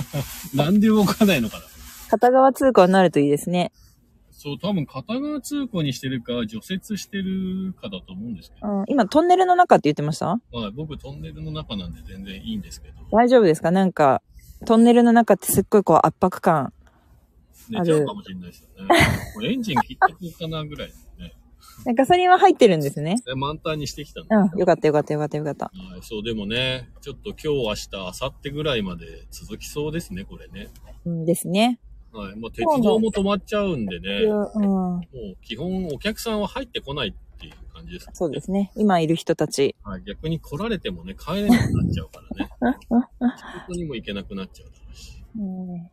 [0.54, 1.64] なんで動かないのかな。
[2.10, 3.72] 片側通行になるといいですね。
[4.30, 8.66] そう、多分片側通行にしてるか、除雪してるかだと思うんですけど。
[8.68, 8.84] うん。
[8.88, 10.26] 今、トンネルの中って言ってました？
[10.26, 12.94] はい、僕トンネルの中なんで全然いいんですけど。
[13.12, 13.70] 大丈夫ですか？
[13.70, 14.22] なんか、
[14.66, 16.72] トンネルの中ってすっごいこう圧迫感。
[17.70, 18.96] 寝ちゃうかもしれないですよね。
[19.48, 20.92] エンジン切ってこうかなぐらい
[21.96, 23.16] ガソリンは入ってるんですね。
[23.24, 24.34] で満タンにしてきたんで。
[24.34, 24.58] うん。
[24.58, 25.66] よかったよかったよかったよかった。
[25.66, 30.68] はい、そう、でもね、ちょっと今日、明日、明後日ぐらいまで続きそうですね、これね。
[31.04, 31.80] うんですね。
[32.12, 32.36] はい。
[32.38, 34.62] もう鉄道も止まっちゃうんでね、うん。
[34.62, 38.12] もう基本お客さんは入ってこないっていう感じです、ね。
[38.14, 38.70] そうですね。
[38.76, 39.74] 今いる人たち。
[39.82, 40.02] はい。
[40.02, 42.78] 逆に来られてもね、帰れなくなっちゃうからね。
[43.36, 45.22] 仕事にも行けなくなっちゃうだろうし。
[45.36, 45.88] うんは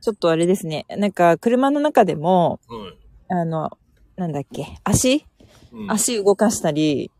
[0.00, 0.84] ちょっとあれですね。
[0.90, 2.74] なんか、車の中でも、い。
[2.74, 2.94] はい。
[3.40, 3.70] あの、
[4.16, 5.26] なんだっけ、足？
[5.72, 7.10] うん、足動かしたり、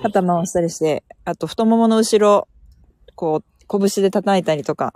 [0.00, 2.46] 肩回したりして、あと太ももの後ろ、
[3.16, 4.94] こう、拳で叩いたりとか、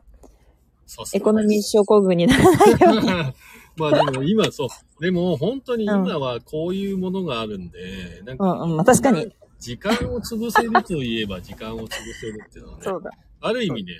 [1.12, 3.35] エコノミー症候群にならないように。
[3.77, 5.03] まあでも今そう。
[5.03, 9.35] でも本当に今はこういうものがあるんで、なんか、うんうん、まあ確かに。
[9.59, 13.11] 時間を潰せるといえば時間を潰せるっていうのはね、そうだ。
[13.40, 13.92] ある意味ね、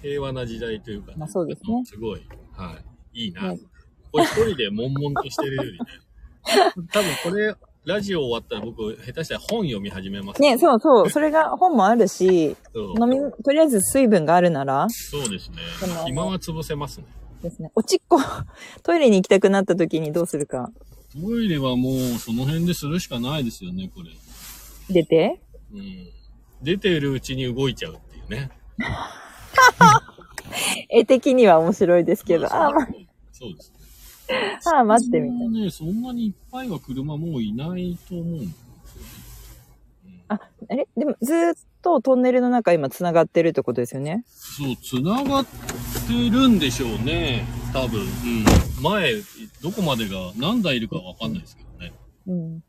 [0.00, 2.76] 平和な時代というか、まあそうですねすごい、は
[3.12, 3.52] い、いいな。
[3.52, 3.60] ね
[4.14, 5.78] 一人で悶々としてるよりね。
[6.92, 10.40] 多分これ、ラジオ終わったら僕、下手したら本読み始めます。
[10.40, 11.10] ね、そうそう。
[11.10, 15.56] それが本もあるし、飲み、とりあえず水分があるなら、そうですね。
[16.06, 17.06] 今は潰せますね。
[17.42, 17.70] ですね。
[17.74, 18.20] おちっこ、
[18.82, 20.70] トイレに行きたくなった時にどうするか。
[21.12, 24.10] トイレはもうその辺でするしかないですよね、これ。
[24.88, 25.40] 出て。
[25.72, 26.08] うん。
[26.62, 28.50] 出てるうちに動いちゃうっていうね。
[30.88, 32.70] 絵的には面白いですけど、ま
[33.32, 33.81] そうですね。
[34.66, 38.50] あ、 あー待ってみたね、そんなにいっぱいは車もういないと思うんですよ
[40.10, 40.24] ね。
[40.28, 44.24] あ、あれでも、ずーっとトンネルの中今繋がってるってことですよね？
[44.26, 47.44] そう、繋がってるんでしょうね。
[47.72, 48.00] 多分。
[48.00, 48.08] うん。
[48.82, 49.14] 前、
[49.62, 51.92] どこまでが何台いるかわかんないですけどね。
[52.26, 52.34] うん。
[52.34, 52.64] うん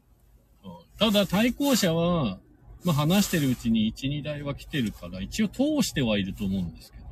[1.00, 2.38] ただ、対向車は、
[2.86, 7.03] まあ、話してるうちに1、2台は来てるから、一応通してはいると思うんですけど、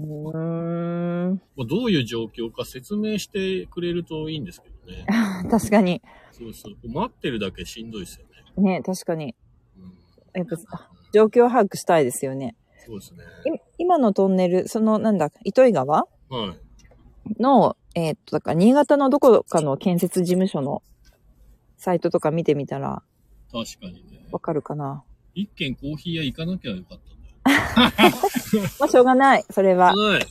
[0.00, 1.42] うーん。
[1.56, 5.06] まあ、どういう状況か説明してくれるといいんですけどね。
[5.50, 6.00] 確かに。
[6.32, 6.88] そうそう。
[6.88, 8.26] 待ってるだけしんどいですよ
[8.56, 8.78] ね。
[8.78, 9.34] ね、確かに。
[9.76, 9.92] うん。
[10.34, 12.56] やっぱ、あ状況把握したいですよね。
[12.86, 13.20] そうですね。
[13.54, 16.06] い今のトンネル、その、なんだ、糸魚川？
[16.30, 17.42] はい。
[17.42, 20.82] の、えーっと、だから、新潟のどこかの建設事務所の
[21.76, 23.02] サイトとか見てみたら
[23.52, 24.26] 確かにね。
[24.32, 25.04] わかるかな？
[25.34, 27.04] 一軒コーヒー屋行かなきゃよかった。
[28.78, 29.44] まあ、しょうがない。
[29.50, 29.94] それは。
[29.94, 30.26] はい。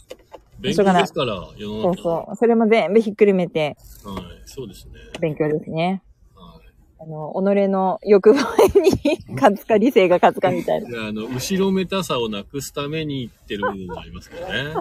[0.59, 2.03] 勉強ですから、世のそう中。
[2.03, 2.35] そう。
[2.35, 4.25] それも全部ひっくるめてはい。
[4.45, 4.93] そうですね。
[5.19, 6.03] 勉強ですね。
[6.35, 6.67] はい。
[6.99, 8.39] あの、己の欲望
[8.79, 10.89] に 勝つか理性が勝つかみたいな。
[10.89, 14.75] であの、後ろめたさをなくすために言ってる部分もありますからね。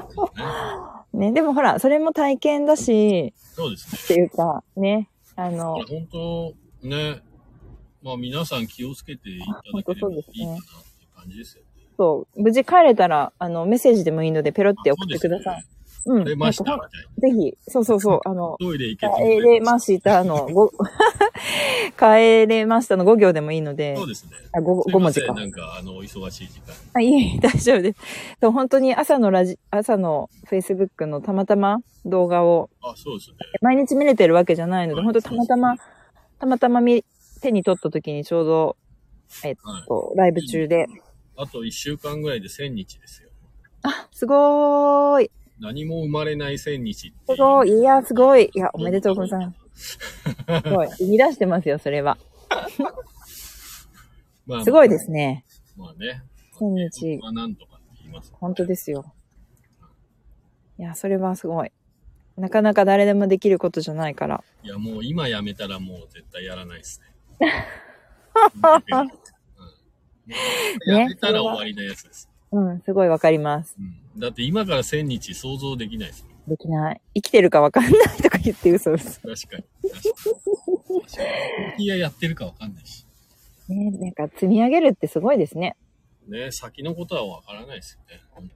[1.14, 4.00] ね ね、でもほら、それも体験だし、そうですね。
[4.04, 6.54] っていうか、ね、あの本当
[6.86, 7.22] ね、
[8.02, 10.58] まあ皆さん気をつけていただければいいかなっていう
[11.14, 11.69] 感じですよね。
[12.00, 15.64] そう、無事帰れたら、あの、メッセージでもいいので、ペロって送ってください。
[16.06, 16.24] うん。
[16.24, 16.64] 出ました。
[16.64, 20.70] ぜひ、そうそうそう、あの、トイレ行けと帰れましたの、ご、
[21.98, 24.30] 帰れましたの5 行でもいいのでそう、ですね。
[24.52, 25.34] あ、5, すい5文字か。
[25.34, 26.72] なんか、あの、お忙しい時間。
[26.94, 27.98] あ、いえ、 大丈夫です。
[28.40, 33.36] そう本当に朝のラジ、朝の Facebook のたまたま動画をあ、そうですね。
[33.60, 35.76] 毎日見れてるわけじゃないので、はい本当たまたま、
[36.38, 37.04] たまたま見、
[37.42, 38.76] 手に取った時にちょうど、
[39.44, 39.84] えっはい。
[39.86, 40.86] と、ライブ中で、
[41.36, 43.30] あと1週間ぐらいで1000日ですよ。
[43.82, 45.30] あ、すごーい。
[45.60, 47.70] 何も生まれない1000日ってすごい。
[47.70, 48.50] いや、すごい。
[48.52, 49.98] いや、おめでとうございます。
[49.98, 50.88] すごい。
[50.98, 52.18] 生み出してますよ、それは。
[54.46, 55.44] まあ、すごいですね。
[55.76, 56.22] まあね。
[56.58, 58.32] 1000日まあなんとかって言います。
[58.34, 59.04] 本当ですよ。
[60.78, 61.72] いや、それはすごい。
[62.36, 64.42] なかなか誰でもできることじゃないから。
[64.62, 67.06] いや、もう今やめたらもう絶対やらないですね。
[70.86, 72.28] う んやめたら終わりなやつです。
[72.52, 73.76] うん、すごいわかります。
[73.78, 76.26] うん、だって今から1000日想像できないです。
[76.48, 77.00] できない。
[77.14, 79.20] 生きてるかわかんないとか言って嘘嘘。
[79.20, 79.34] 確かに。
[79.34, 79.48] 確
[81.16, 81.22] か
[81.78, 81.84] に。
[81.84, 83.06] いや、やってるかわかんないし。
[83.68, 85.76] ね、なんか積み上げるってすごいですね。
[86.26, 87.98] ね、先のことはわからないです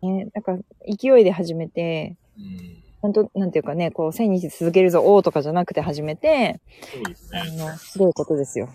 [0.03, 0.25] よね。
[0.25, 0.59] ね、なんか
[0.89, 2.83] 勢いで始めて、うん。
[3.01, 6.61] 本当なんていうかね、こう、1000日続けるぞ、おーとかじゃなくて始めて、
[6.93, 7.41] そうですね。
[7.41, 8.71] あの、すごいことですよ。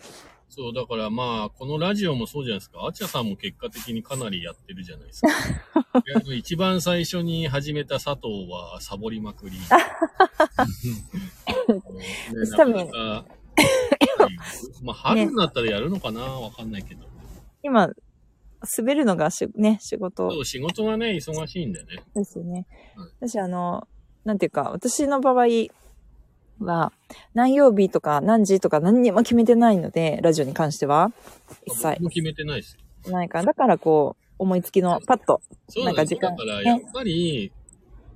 [0.49, 2.85] そう、だからまあ、このラジオもそうじゃないですか。
[2.85, 5.29] あちゃさんも結果的にかなりやってるじゃないですか。
[6.33, 9.57] 一番最初に始めた佐藤はサボりまくり。
[9.59, 9.65] ね
[12.33, 13.25] なかなか
[14.81, 17.05] まあ、春になったらやるのかなわかんないけど。
[17.61, 17.89] 今、
[18.77, 22.03] 滑るのがし、ね、仕事そう、仕事がね、忙しいんだよね。
[22.15, 22.65] ですよね
[22.97, 23.27] うん。
[23.27, 23.87] 私、あの、
[24.25, 25.45] なんていうか、私の場合
[26.59, 26.91] は、
[27.33, 31.11] 何曜日とか何時とか何にも決めてないので、ラジオに関しては、
[31.65, 33.11] 一切僕も決めてないですよ。
[33.11, 35.41] ないから、だからこう、思いつきのパッと。
[35.83, 37.51] なんか時間だから、やっぱり、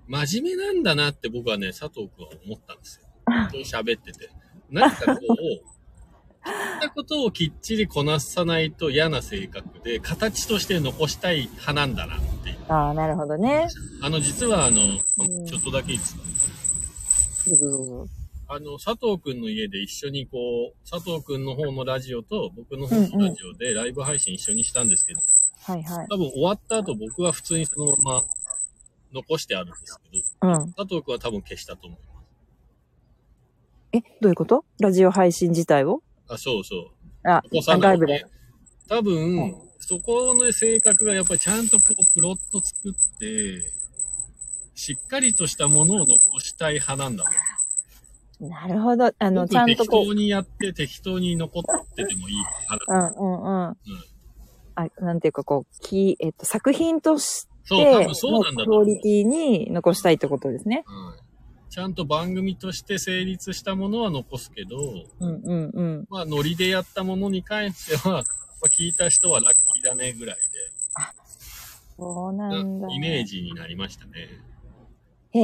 [0.07, 3.07] 真面目なんだなって僕はね、佐藤君は思ったんですよ。
[3.81, 4.29] 喋ってて。
[4.69, 5.27] なんかこう、
[6.45, 12.57] 聞いたことをきっちりこなさないと嫌な性格で、形として残したい派なんだなっていう。
[12.67, 13.67] ああ、なるほどね。
[14.01, 14.81] あの、実はあの、
[15.19, 16.21] うんちょっとだけいいですか？
[17.47, 18.07] どうぞどうぞ
[18.55, 20.37] あの、佐藤くんの家で一緒にこ
[20.75, 25.21] う、佐藤くんの方のラジオと僕の方のラジオでライブ配信一緒にしたんですけど、
[25.63, 26.07] はいはい。
[26.07, 28.23] 多分終わった後僕は普通にそのまま
[29.11, 30.73] 残してあるんですけど、うん。
[30.73, 32.27] 佐藤くんは多分消したと思います。
[33.93, 34.65] え、どういうこと？
[34.79, 36.03] ラジオ配信自体を？
[36.27, 37.27] あ、そうそう。
[37.27, 38.25] あ、残さないライブで。
[38.87, 43.69] 多分、はいそこの性格がやっぱりちゃんとこう、プロット作って、
[44.75, 47.33] しっかりとしたものを残したい派なんだもん。
[48.39, 49.11] なるほど。
[49.17, 50.13] あの、僕ちゃんとこう適当。
[50.13, 51.63] にやって適当に残っ
[51.95, 53.77] ててもいい派なんだうんうんうん。
[54.75, 58.75] あ、なんていうかこう、き、えっと、作品としそう、多て分そうなんだのク。
[58.77, 60.83] オリティに残したいってことですね。
[60.87, 61.23] うん
[61.69, 64.77] ちゃんと番組として成立したものは残すけど、
[65.21, 66.05] うんうんうん。
[66.07, 70.37] まあ、ノリでやったものに関しては、まあ、聞いた人はラッキーだねぐらい
[71.97, 72.87] そうで、なんだ。
[72.89, 74.11] イメージになりましたね。
[75.31, 75.39] へ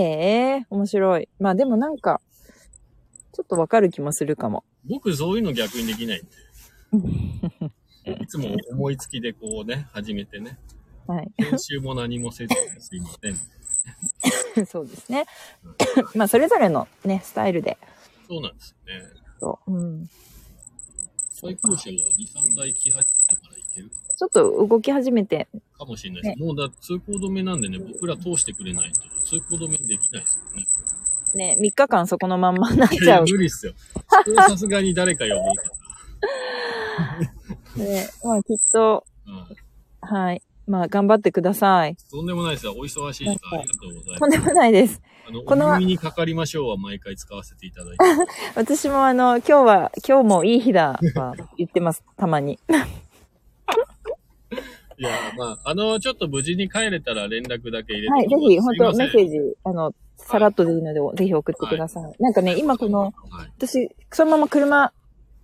[0.58, 1.30] え、面白い。
[1.40, 2.22] まあでもなんか、
[3.40, 4.66] ちょっとわかる気もするかも。
[4.84, 6.26] 僕、そういうの逆にできないん
[8.06, 8.12] で。
[8.22, 10.60] いつも思いつきでこうね、始めてね。
[11.08, 11.32] はい。
[11.38, 13.08] 編集も何もせずにすいま
[14.58, 14.66] せん。
[14.68, 15.26] そうですね。
[16.16, 17.78] まあそれぞれのね、スタイルで。
[18.28, 19.06] そうなんですよね。
[19.40, 19.72] そう。
[19.72, 20.10] うん。
[21.40, 25.48] 最高車は2、3台来始めたからいけるちょっと動き始めて、
[25.78, 26.40] かもしれないです。
[26.40, 30.68] もうだ、通行止めなんでね、僕ら通してくれないと通行止めできないですよね。
[31.34, 33.26] ね、3日間そこのまんまになっいやいやちゃう。
[33.30, 33.74] 無理っすよ。
[34.26, 35.64] それはさすがに誰か呼ぼうか
[37.78, 39.34] ね、まあきっと、な。
[40.10, 40.18] うん。
[40.26, 40.42] はい。
[40.68, 41.96] まあ頑張ってください。
[42.12, 42.74] とんでもないですよ。
[42.74, 44.44] お忙しい時間ありがとうございとんます。
[44.44, 45.02] でもないです。
[45.30, 48.04] あの、このお耳にかかりましょうは毎回使わせていただいて。
[48.56, 52.04] 私もあの、今日は、今日もいい日だは言ってます。
[52.18, 52.54] たまに。
[54.98, 59.38] いや、まあ、あの、ちょっと無事に帰れたら連絡だけ入れてはい、ぜひ、本当メッセジ。
[59.38, 62.04] ージ、あの、さらっとでいいので、ぜひ送ってください。
[62.20, 63.14] なんかね、今この、はい。
[63.58, 64.92] 私、そのまま車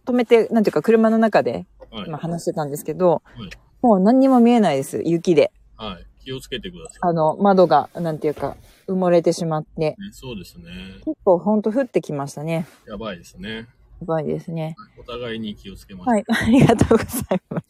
[0.06, 2.06] 止めて、なんていうか車の中ではい。
[2.08, 3.50] 今話してたんですけど、はい
[3.86, 5.04] もう何にも見えないです。
[5.06, 5.52] 雪で。
[5.78, 6.06] はい。
[6.26, 8.58] 気をつけてくださあの、窓が、なんていうか、
[8.88, 9.96] 埋もれてしまって。
[9.98, 10.02] い。
[10.02, 10.66] ね、そうですね。
[11.06, 12.68] 結構ほんと降ってきましたね。
[12.88, 13.50] やばいですね。
[13.58, 13.66] や
[14.02, 14.76] ばいですね。
[15.00, 16.14] お互いに気をつけましょう。
[16.14, 17.04] はい、ありがとうござ
[17.36, 17.66] います。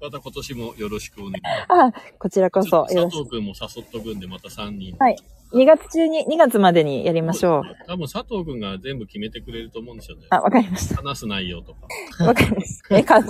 [0.00, 1.96] また今年もよろしくお願いします。
[1.96, 4.96] あ、こちらこそ、よろし佐藤くんも誘っとくんで、また3人。
[4.98, 5.24] はいく。
[5.56, 7.62] 2月中に、2月までにやりましょう。
[7.86, 10.24] 多分佐藤くんが全部決めてくれると思うんですよね。
[10.28, 11.88] あ、わかりまし話す内容とか。
[12.18, 12.24] た。
[12.26, 12.98] わかりました。
[12.98, 13.22] え、か、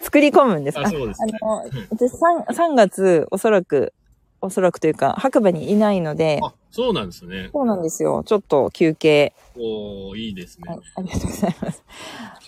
[0.00, 0.82] 作り込むんですか？
[0.82, 1.38] あ、そうですね。
[1.40, 3.94] あの、私 3, 3月、おそらく、
[4.42, 7.50] おそらくというか、白馬にいないので、あ、そうなんですね。
[7.52, 8.24] そうなんですよ。
[8.26, 9.34] ちょっと休憩。
[9.56, 10.68] おー、いいですね。
[10.68, 11.82] はい、ありがとうございます。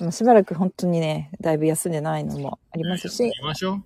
[0.00, 3.80] もうしばらく本当にね、だいぶ休んでないのもありますし行、きましょ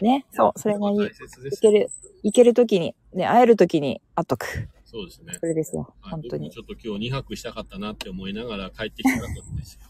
[0.00, 0.04] う。
[0.04, 0.98] ね、そう、それがいい。
[0.98, 1.90] 大切ですいける、
[2.22, 4.68] いけるときに、ね、会えるときに会っとく。
[4.84, 5.32] そうですね。
[5.40, 5.94] それですよ。
[6.00, 9.80] はい本当にちょっと今日2泊したかったなって思いながら帰ってきたかったんですよ。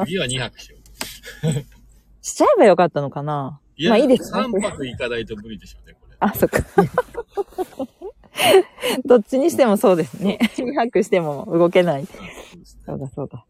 [0.04, 0.86] 次は2泊しよう。
[2.26, 6.05] しちゃえばよかったのかないや、まあいいですね3泊行かないと無理でしょうね、これ。
[6.20, 6.64] あ、そっか。
[9.04, 10.38] どっちにしてもそうですね。
[10.56, 12.06] 2泊しても動けない。
[12.84, 13.44] そうだそうだ。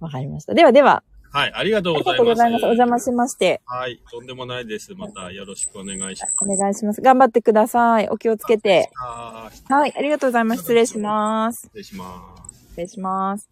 [0.00, 0.54] わかりました。
[0.54, 1.02] ではでは、
[1.34, 2.20] はい、ありがとうありございます。
[2.20, 2.62] がとうございます。
[2.62, 3.60] お邪魔しまして。
[3.66, 4.94] はい、とんでもないです。
[4.94, 6.34] またよろしくお願いします。
[6.40, 7.00] お願いします。
[7.00, 8.08] 頑張ってください。
[8.08, 8.88] お気をつけて。
[8.94, 9.50] は
[9.86, 10.60] い、ありがとうございます。
[10.60, 11.62] 失礼します。
[11.62, 12.68] 失礼します。
[12.68, 13.50] 失礼します。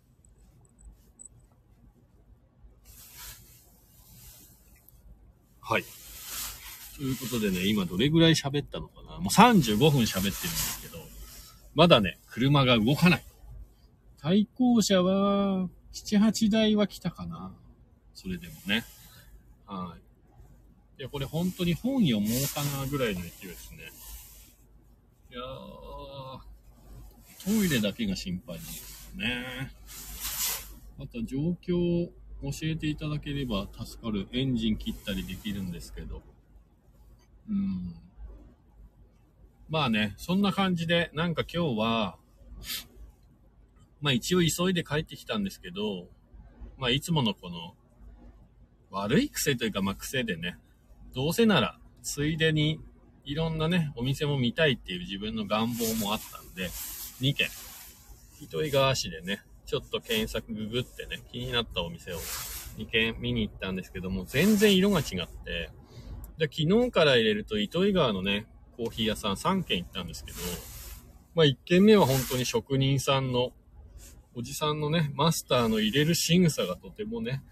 [5.61, 5.85] はい。
[7.03, 10.99] ということでね、今どれぐらい喋ったのかなもう35分喋ってるんですけど、
[11.75, 13.25] まだね、車が動かない。
[14.21, 17.53] 対向車は、7、8台は来たかな
[18.15, 18.85] それでもね。
[19.67, 19.97] は
[20.97, 21.01] い。
[21.01, 23.79] いや、これ本当に本読もうかなぐらいの勢いですね。
[25.33, 26.39] いやー、
[27.45, 29.73] トイレだけが心配なんですよね。
[30.99, 34.29] また状況を教えていただければ助かる。
[34.31, 36.23] エンジン切ったりできるんですけど。
[37.49, 37.95] うん。
[39.69, 42.17] まあね、そんな感じで、なんか今日は、
[44.01, 46.09] まあ一応急いで帰ってきたんですけど、
[46.77, 47.75] まあいつものこの、
[48.91, 50.59] 悪い癖というか、まあ癖でね、
[51.15, 52.81] どうせなら、ついでに、
[53.25, 56.69] いろんなね、お店も見たいっていう自分の願望もあったんで、
[57.21, 57.49] 2軒、
[58.41, 62.19] 糸魚川市でね、ちょっと検索ググってね、気になったお店を
[62.77, 65.71] 2軒見に行ったんですけども、全然色が違って、
[66.43, 70.39] で昨日から入れると糸魚川のね、コーヒー屋さん3軒行ったんですけど、
[71.37, 73.53] まあ1軒目は本当に職人さんの、
[74.35, 77.45] おじさんのね、マスターの入れる仕草がとてもね、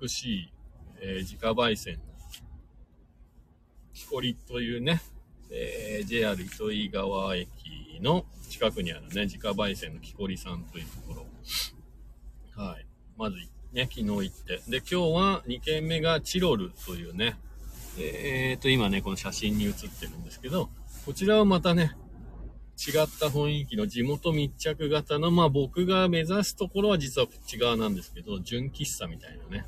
[0.00, 0.52] 美しい、
[1.00, 2.00] えー自家焙煎の、
[3.94, 5.00] 木こりというね、
[5.50, 7.48] えー JR 糸魚川駅
[8.02, 11.26] の近くにあるね、自家焙煎の木こりさんというところ。
[12.62, 12.86] はい。
[13.16, 13.36] まず、
[13.72, 14.60] ね、昨日行って。
[14.68, 17.38] で、今日は2軒目がチロルというね、
[17.98, 20.70] えーと、今ね、この写真に写ってるんですけど、
[21.04, 21.96] こちらはまたね、
[22.78, 29.66] 違った雰囲気の地元密着型の、まあ僕が目指すところは実はこっち側なんですけど、純喫茶みたいなね、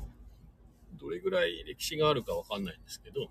[0.93, 3.29] どれぐらい歴史があるかわかんないんですけど、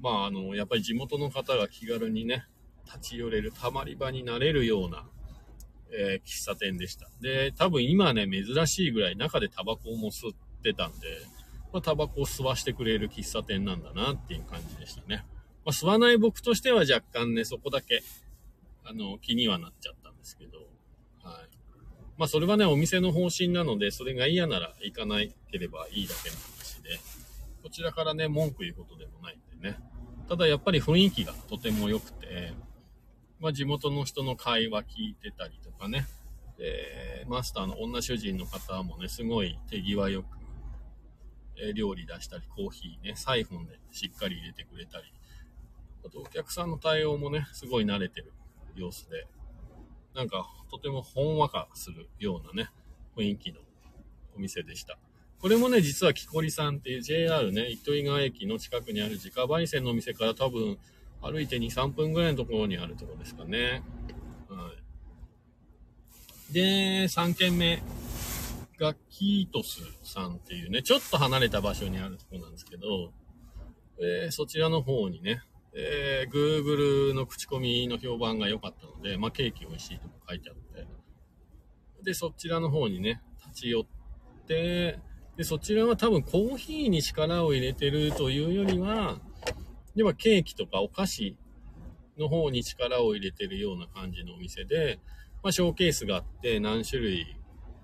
[0.00, 2.46] まああの、やっぱり地元の方が気軽にね、
[2.86, 5.06] 立ち寄れる、たまり場になれるような、
[5.92, 7.08] えー喫茶店でした。
[7.20, 11.06] で、多分今ね、珍しいぐらい中でタバコも吸ってたんで、
[11.72, 15.24] まあ、タバコを吸わしてくれる喫茶店なんだなっていう感じでしたね。
[15.64, 18.02] まあ、吸わない僕としては若干ね、そこだけ、
[18.84, 20.58] あの、気にはなっちゃったんですけど、
[21.22, 21.48] はい。
[22.18, 25.16] まあ、それはね、お店の方針なので、それが嫌なら行かな
[25.50, 27.00] ければいいだけの話で、
[27.62, 29.78] こちらからね、文句言うことでもないんでね。
[30.28, 32.54] ただやっぱり雰囲気がとても良くて、
[33.38, 36.06] まあ、地元の人の会話聞いてたりとかね、
[36.56, 40.26] でマスターの女主人の方もね、すごい手際よく、
[41.56, 45.12] え料理出したり、コーヒーね、サイフォンでしっかり入れてくれたり、
[46.04, 48.32] あとお客さんの対応もね、すごい慣れてる
[48.74, 49.26] 様子で、
[50.14, 52.70] なんかとてもほんわかするようなね、
[53.16, 53.60] 雰囲気の
[54.36, 54.98] お店でした。
[55.40, 60.78] これもね、実は木こりさんっていう JR ね、糸魚川駅の近くにある自家焙煎のお店から多分
[61.20, 63.82] 歩いて2、3分ぐらいのところにあるところですかね。
[64.48, 64.72] は
[66.50, 66.52] い。
[66.52, 67.82] で、3軒目
[68.82, 73.12] がキートスさんっていうね、ちょっと離れた場所にあるとこなんですけど、
[74.00, 75.40] えーそちらの方にね、
[75.72, 80.88] えー Google の口コミの評判が良かったので、まあ、ケーキ美味しいとも書いてあって、
[82.02, 84.98] で、そちらの方にね、立ち寄って、
[85.36, 89.20] で、そちらは多分コーヒーに力を入れてるというよりは、
[89.94, 91.36] ではケーキとかお菓子
[92.18, 94.98] の方に力を入れてるような感じのお店で、
[95.44, 97.36] まあ、ショーケースがあって何種類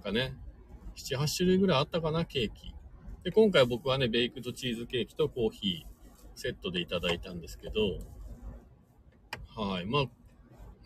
[0.02, 0.34] かね、
[0.98, 2.74] 7、8種類ぐらいあったかな、ケーキ。
[3.24, 5.98] で、今回僕はね、ベイクドチーズケーキとコーヒー
[6.34, 7.98] セットでいただいたんですけど、
[9.56, 9.86] はい。
[9.86, 10.04] まあ、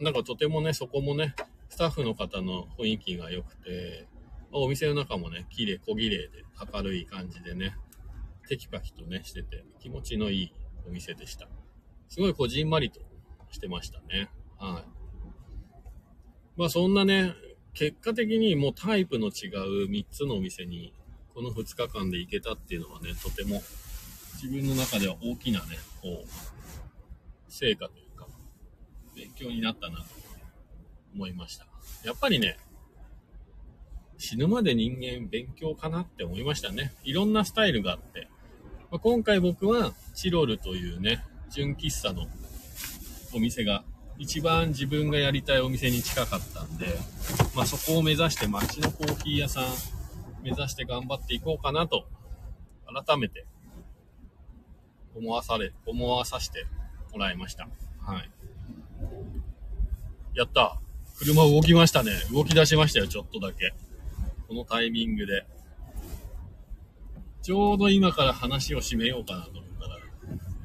[0.00, 1.34] なんかとてもね、そこもね、
[1.68, 4.08] スタッフの方の雰囲気が良くて、
[4.50, 7.76] まあお店の中もね、綺麗、小綺麗で明るい感じでね、
[8.48, 10.54] テキパキとね、してて、気持ちのいい
[10.86, 11.48] お店でした。
[12.08, 13.00] すごいこじんまりと
[13.50, 14.30] してましたね。
[14.58, 14.84] はい。
[16.56, 17.34] まあそんなね、
[17.74, 19.48] 結果的にもうタイプの違
[19.86, 20.92] う3つのお店に、
[21.34, 23.62] この2日間で行けたっていうのはね、とても
[24.42, 26.28] 自分の中では大きなね、こう、
[27.48, 28.26] 成果というか、
[29.16, 30.04] 勉強になったなと
[31.14, 31.66] 思いました。
[32.04, 32.58] やっぱりね、
[34.18, 36.92] 死ぬまで人間勉強かなって思いましたね。
[37.04, 38.28] いろんなスタイルがあって。
[38.90, 42.26] まあ、今回僕はチロルというね、純喫茶の
[43.32, 43.84] お店が
[44.22, 46.86] 一番自分がやりたいお店に近かったんで、
[47.56, 49.64] まあそこを目指して街のコーヒー屋さん
[50.44, 52.06] 目指して頑張っていこうかなと、
[52.86, 53.44] 改めて
[55.16, 56.66] 思わされ、思わさせて
[57.12, 57.68] もらいました。
[58.00, 58.30] はい。
[60.34, 60.78] やった
[61.18, 62.12] 車動きましたね。
[62.32, 63.74] 動き出しましたよ、ちょっとだけ。
[64.46, 65.44] このタイミングで。
[67.42, 69.98] ちょうど今から話を締めようかなと思ったら、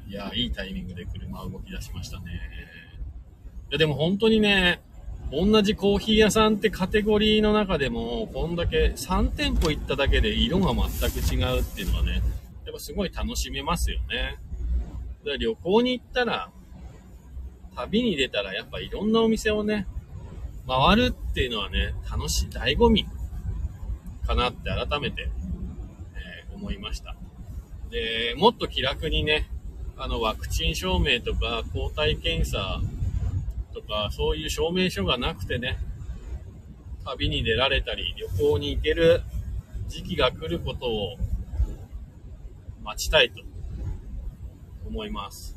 [0.06, 2.77] いや、いいタイミングで車動き出しましたね。
[3.70, 4.80] いや、でも本当にね、
[5.30, 12.22] 同じコーヒー屋さんってカテゴリーの中でも、こんだけ3店舗行っただけで色が全く違うっていうのはね、
[12.64, 14.38] やっぱすごい楽しめますよね。
[15.24, 16.50] で旅行に行ったら、
[17.76, 19.86] 旅に出たらやっぱいろんなお店をね、
[20.66, 23.04] 回るっていうのはね、楽しい、醍醐味
[24.26, 25.30] かなって改めて、
[26.14, 27.16] えー、思いました。
[27.90, 29.50] で、もっと気楽にね、
[29.98, 32.80] あの、ワクチン証明とか抗体検査
[33.88, 35.78] か、そういう証明書がなくてね、
[37.04, 39.22] 旅に出られたり、旅行に行ける
[39.88, 41.16] 時期が来ることを
[42.84, 43.42] 待ちたいと
[44.86, 45.56] 思います。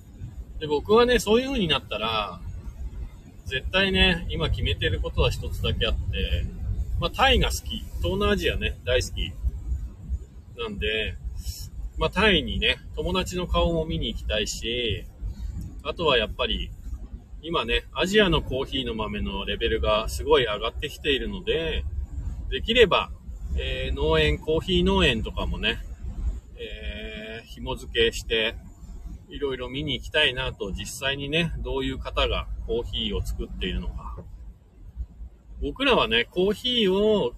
[0.60, 2.40] で、僕はね、そういう風になったら、
[3.46, 6.46] 絶対ね、今決めてることは一つだけあって、
[7.00, 7.84] まあ、タイが好き。
[7.98, 9.34] 東南アジアね、大好き。
[10.58, 11.16] なんで、
[11.98, 15.06] まあ、タイにね、友達の顔も見に行きたいし、
[15.84, 16.72] あとはやっぱり、
[17.44, 21.84] 今ね、アジアのコーヒーの豆のレベルがすごい上がってきているので、
[22.50, 23.10] できれば、
[23.58, 25.80] えー、農園、コーヒー農園とかもね、
[26.58, 28.56] えー、紐付けして、
[29.30, 34.18] いろいろ見に行きたいなと、実際にね、どういう方がコーヒーを作っているのか。
[35.62, 37.34] 僕らはね、コーヒーを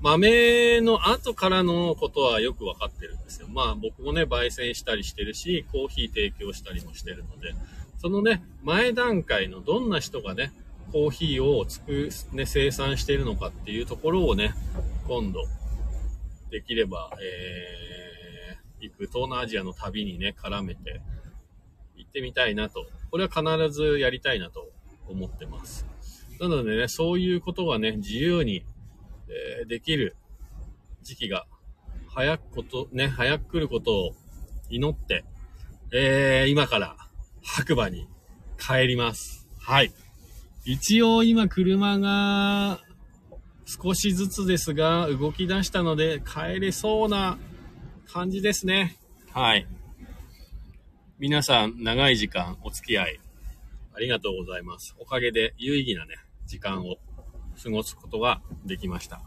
[0.00, 3.48] 豆の後からのことはよくわかってるんですよ。
[3.48, 7.54] まあ僕もね、焙煎したりしてるし、コーヒー提供したりもしてるので、
[8.04, 10.52] そのね、前段階のどんな人がね、
[10.92, 14.52] コーヒーをつく、ね、生産しているのかっていうところをね、
[15.08, 15.40] 今度、
[16.50, 21.00] できれば、えー、行く東南アジアの旅にね、絡めて、
[21.96, 22.84] 行ってみたいなと。
[23.10, 24.70] これは必ずやりたいなと
[25.08, 25.86] 思ってます。
[26.38, 28.66] なのでね、そういうことがね、自由に、
[29.28, 30.14] えー、できる
[31.02, 31.46] 時期が、
[32.08, 34.14] 早くこと、ね、早く来ることを
[34.68, 35.24] 祈って、
[35.90, 37.03] えー、今から
[37.44, 38.08] 白馬に
[38.58, 39.46] 帰ります。
[39.60, 39.92] はい。
[40.64, 42.80] 一応今車が
[43.66, 47.38] 少しずつですが動き出したので帰れそうな
[48.10, 48.96] 感じですね。
[49.30, 49.66] はい。
[51.18, 53.20] 皆さん長い時間お付き合い
[53.94, 54.96] ありがとうございます。
[54.98, 56.16] おかげで有意義なね、
[56.46, 56.96] 時間を
[57.62, 59.22] 過ごすことができました。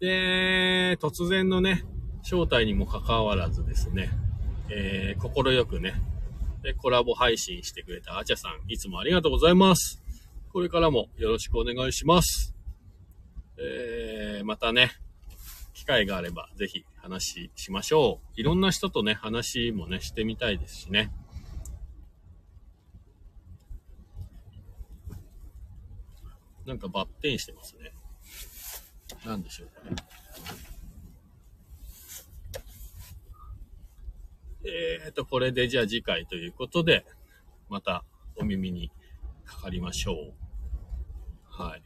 [0.00, 1.84] で、突然のね、
[2.22, 4.10] 招待にもかかわらずですね、
[4.68, 5.94] えー、心よくね、
[6.62, 10.02] で、コラボ配信してくれたあちゃさん、いつもありがとうございます。
[10.52, 12.54] これからもよろしくお願いします。
[13.58, 14.90] えー、またね、
[15.74, 18.40] 機会があればぜひ話しましょう。
[18.40, 21.12] いろんな人とね、話もね、してみたいですしね。
[26.66, 27.92] なんかバッテンしてますね。
[29.24, 29.96] なんでしょうかね。
[34.64, 37.04] えっ、ー、と、これでじゃあ次回ということで、
[37.68, 38.04] また
[38.36, 38.90] お耳に
[39.44, 40.32] かかりましょう。
[41.48, 41.82] はい。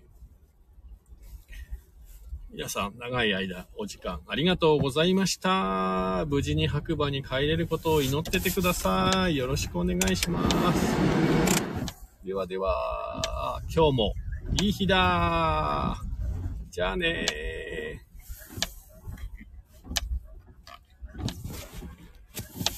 [2.52, 6.24] 皆さん、長い間お時間ありがとうございました。
[6.26, 9.36] 無事に白馬に帰れることを祈っててください。
[9.36, 10.96] よろしくお願いします。
[12.24, 14.14] ではでは、今日も
[14.60, 16.00] いい日だ
[16.70, 17.26] じゃあね。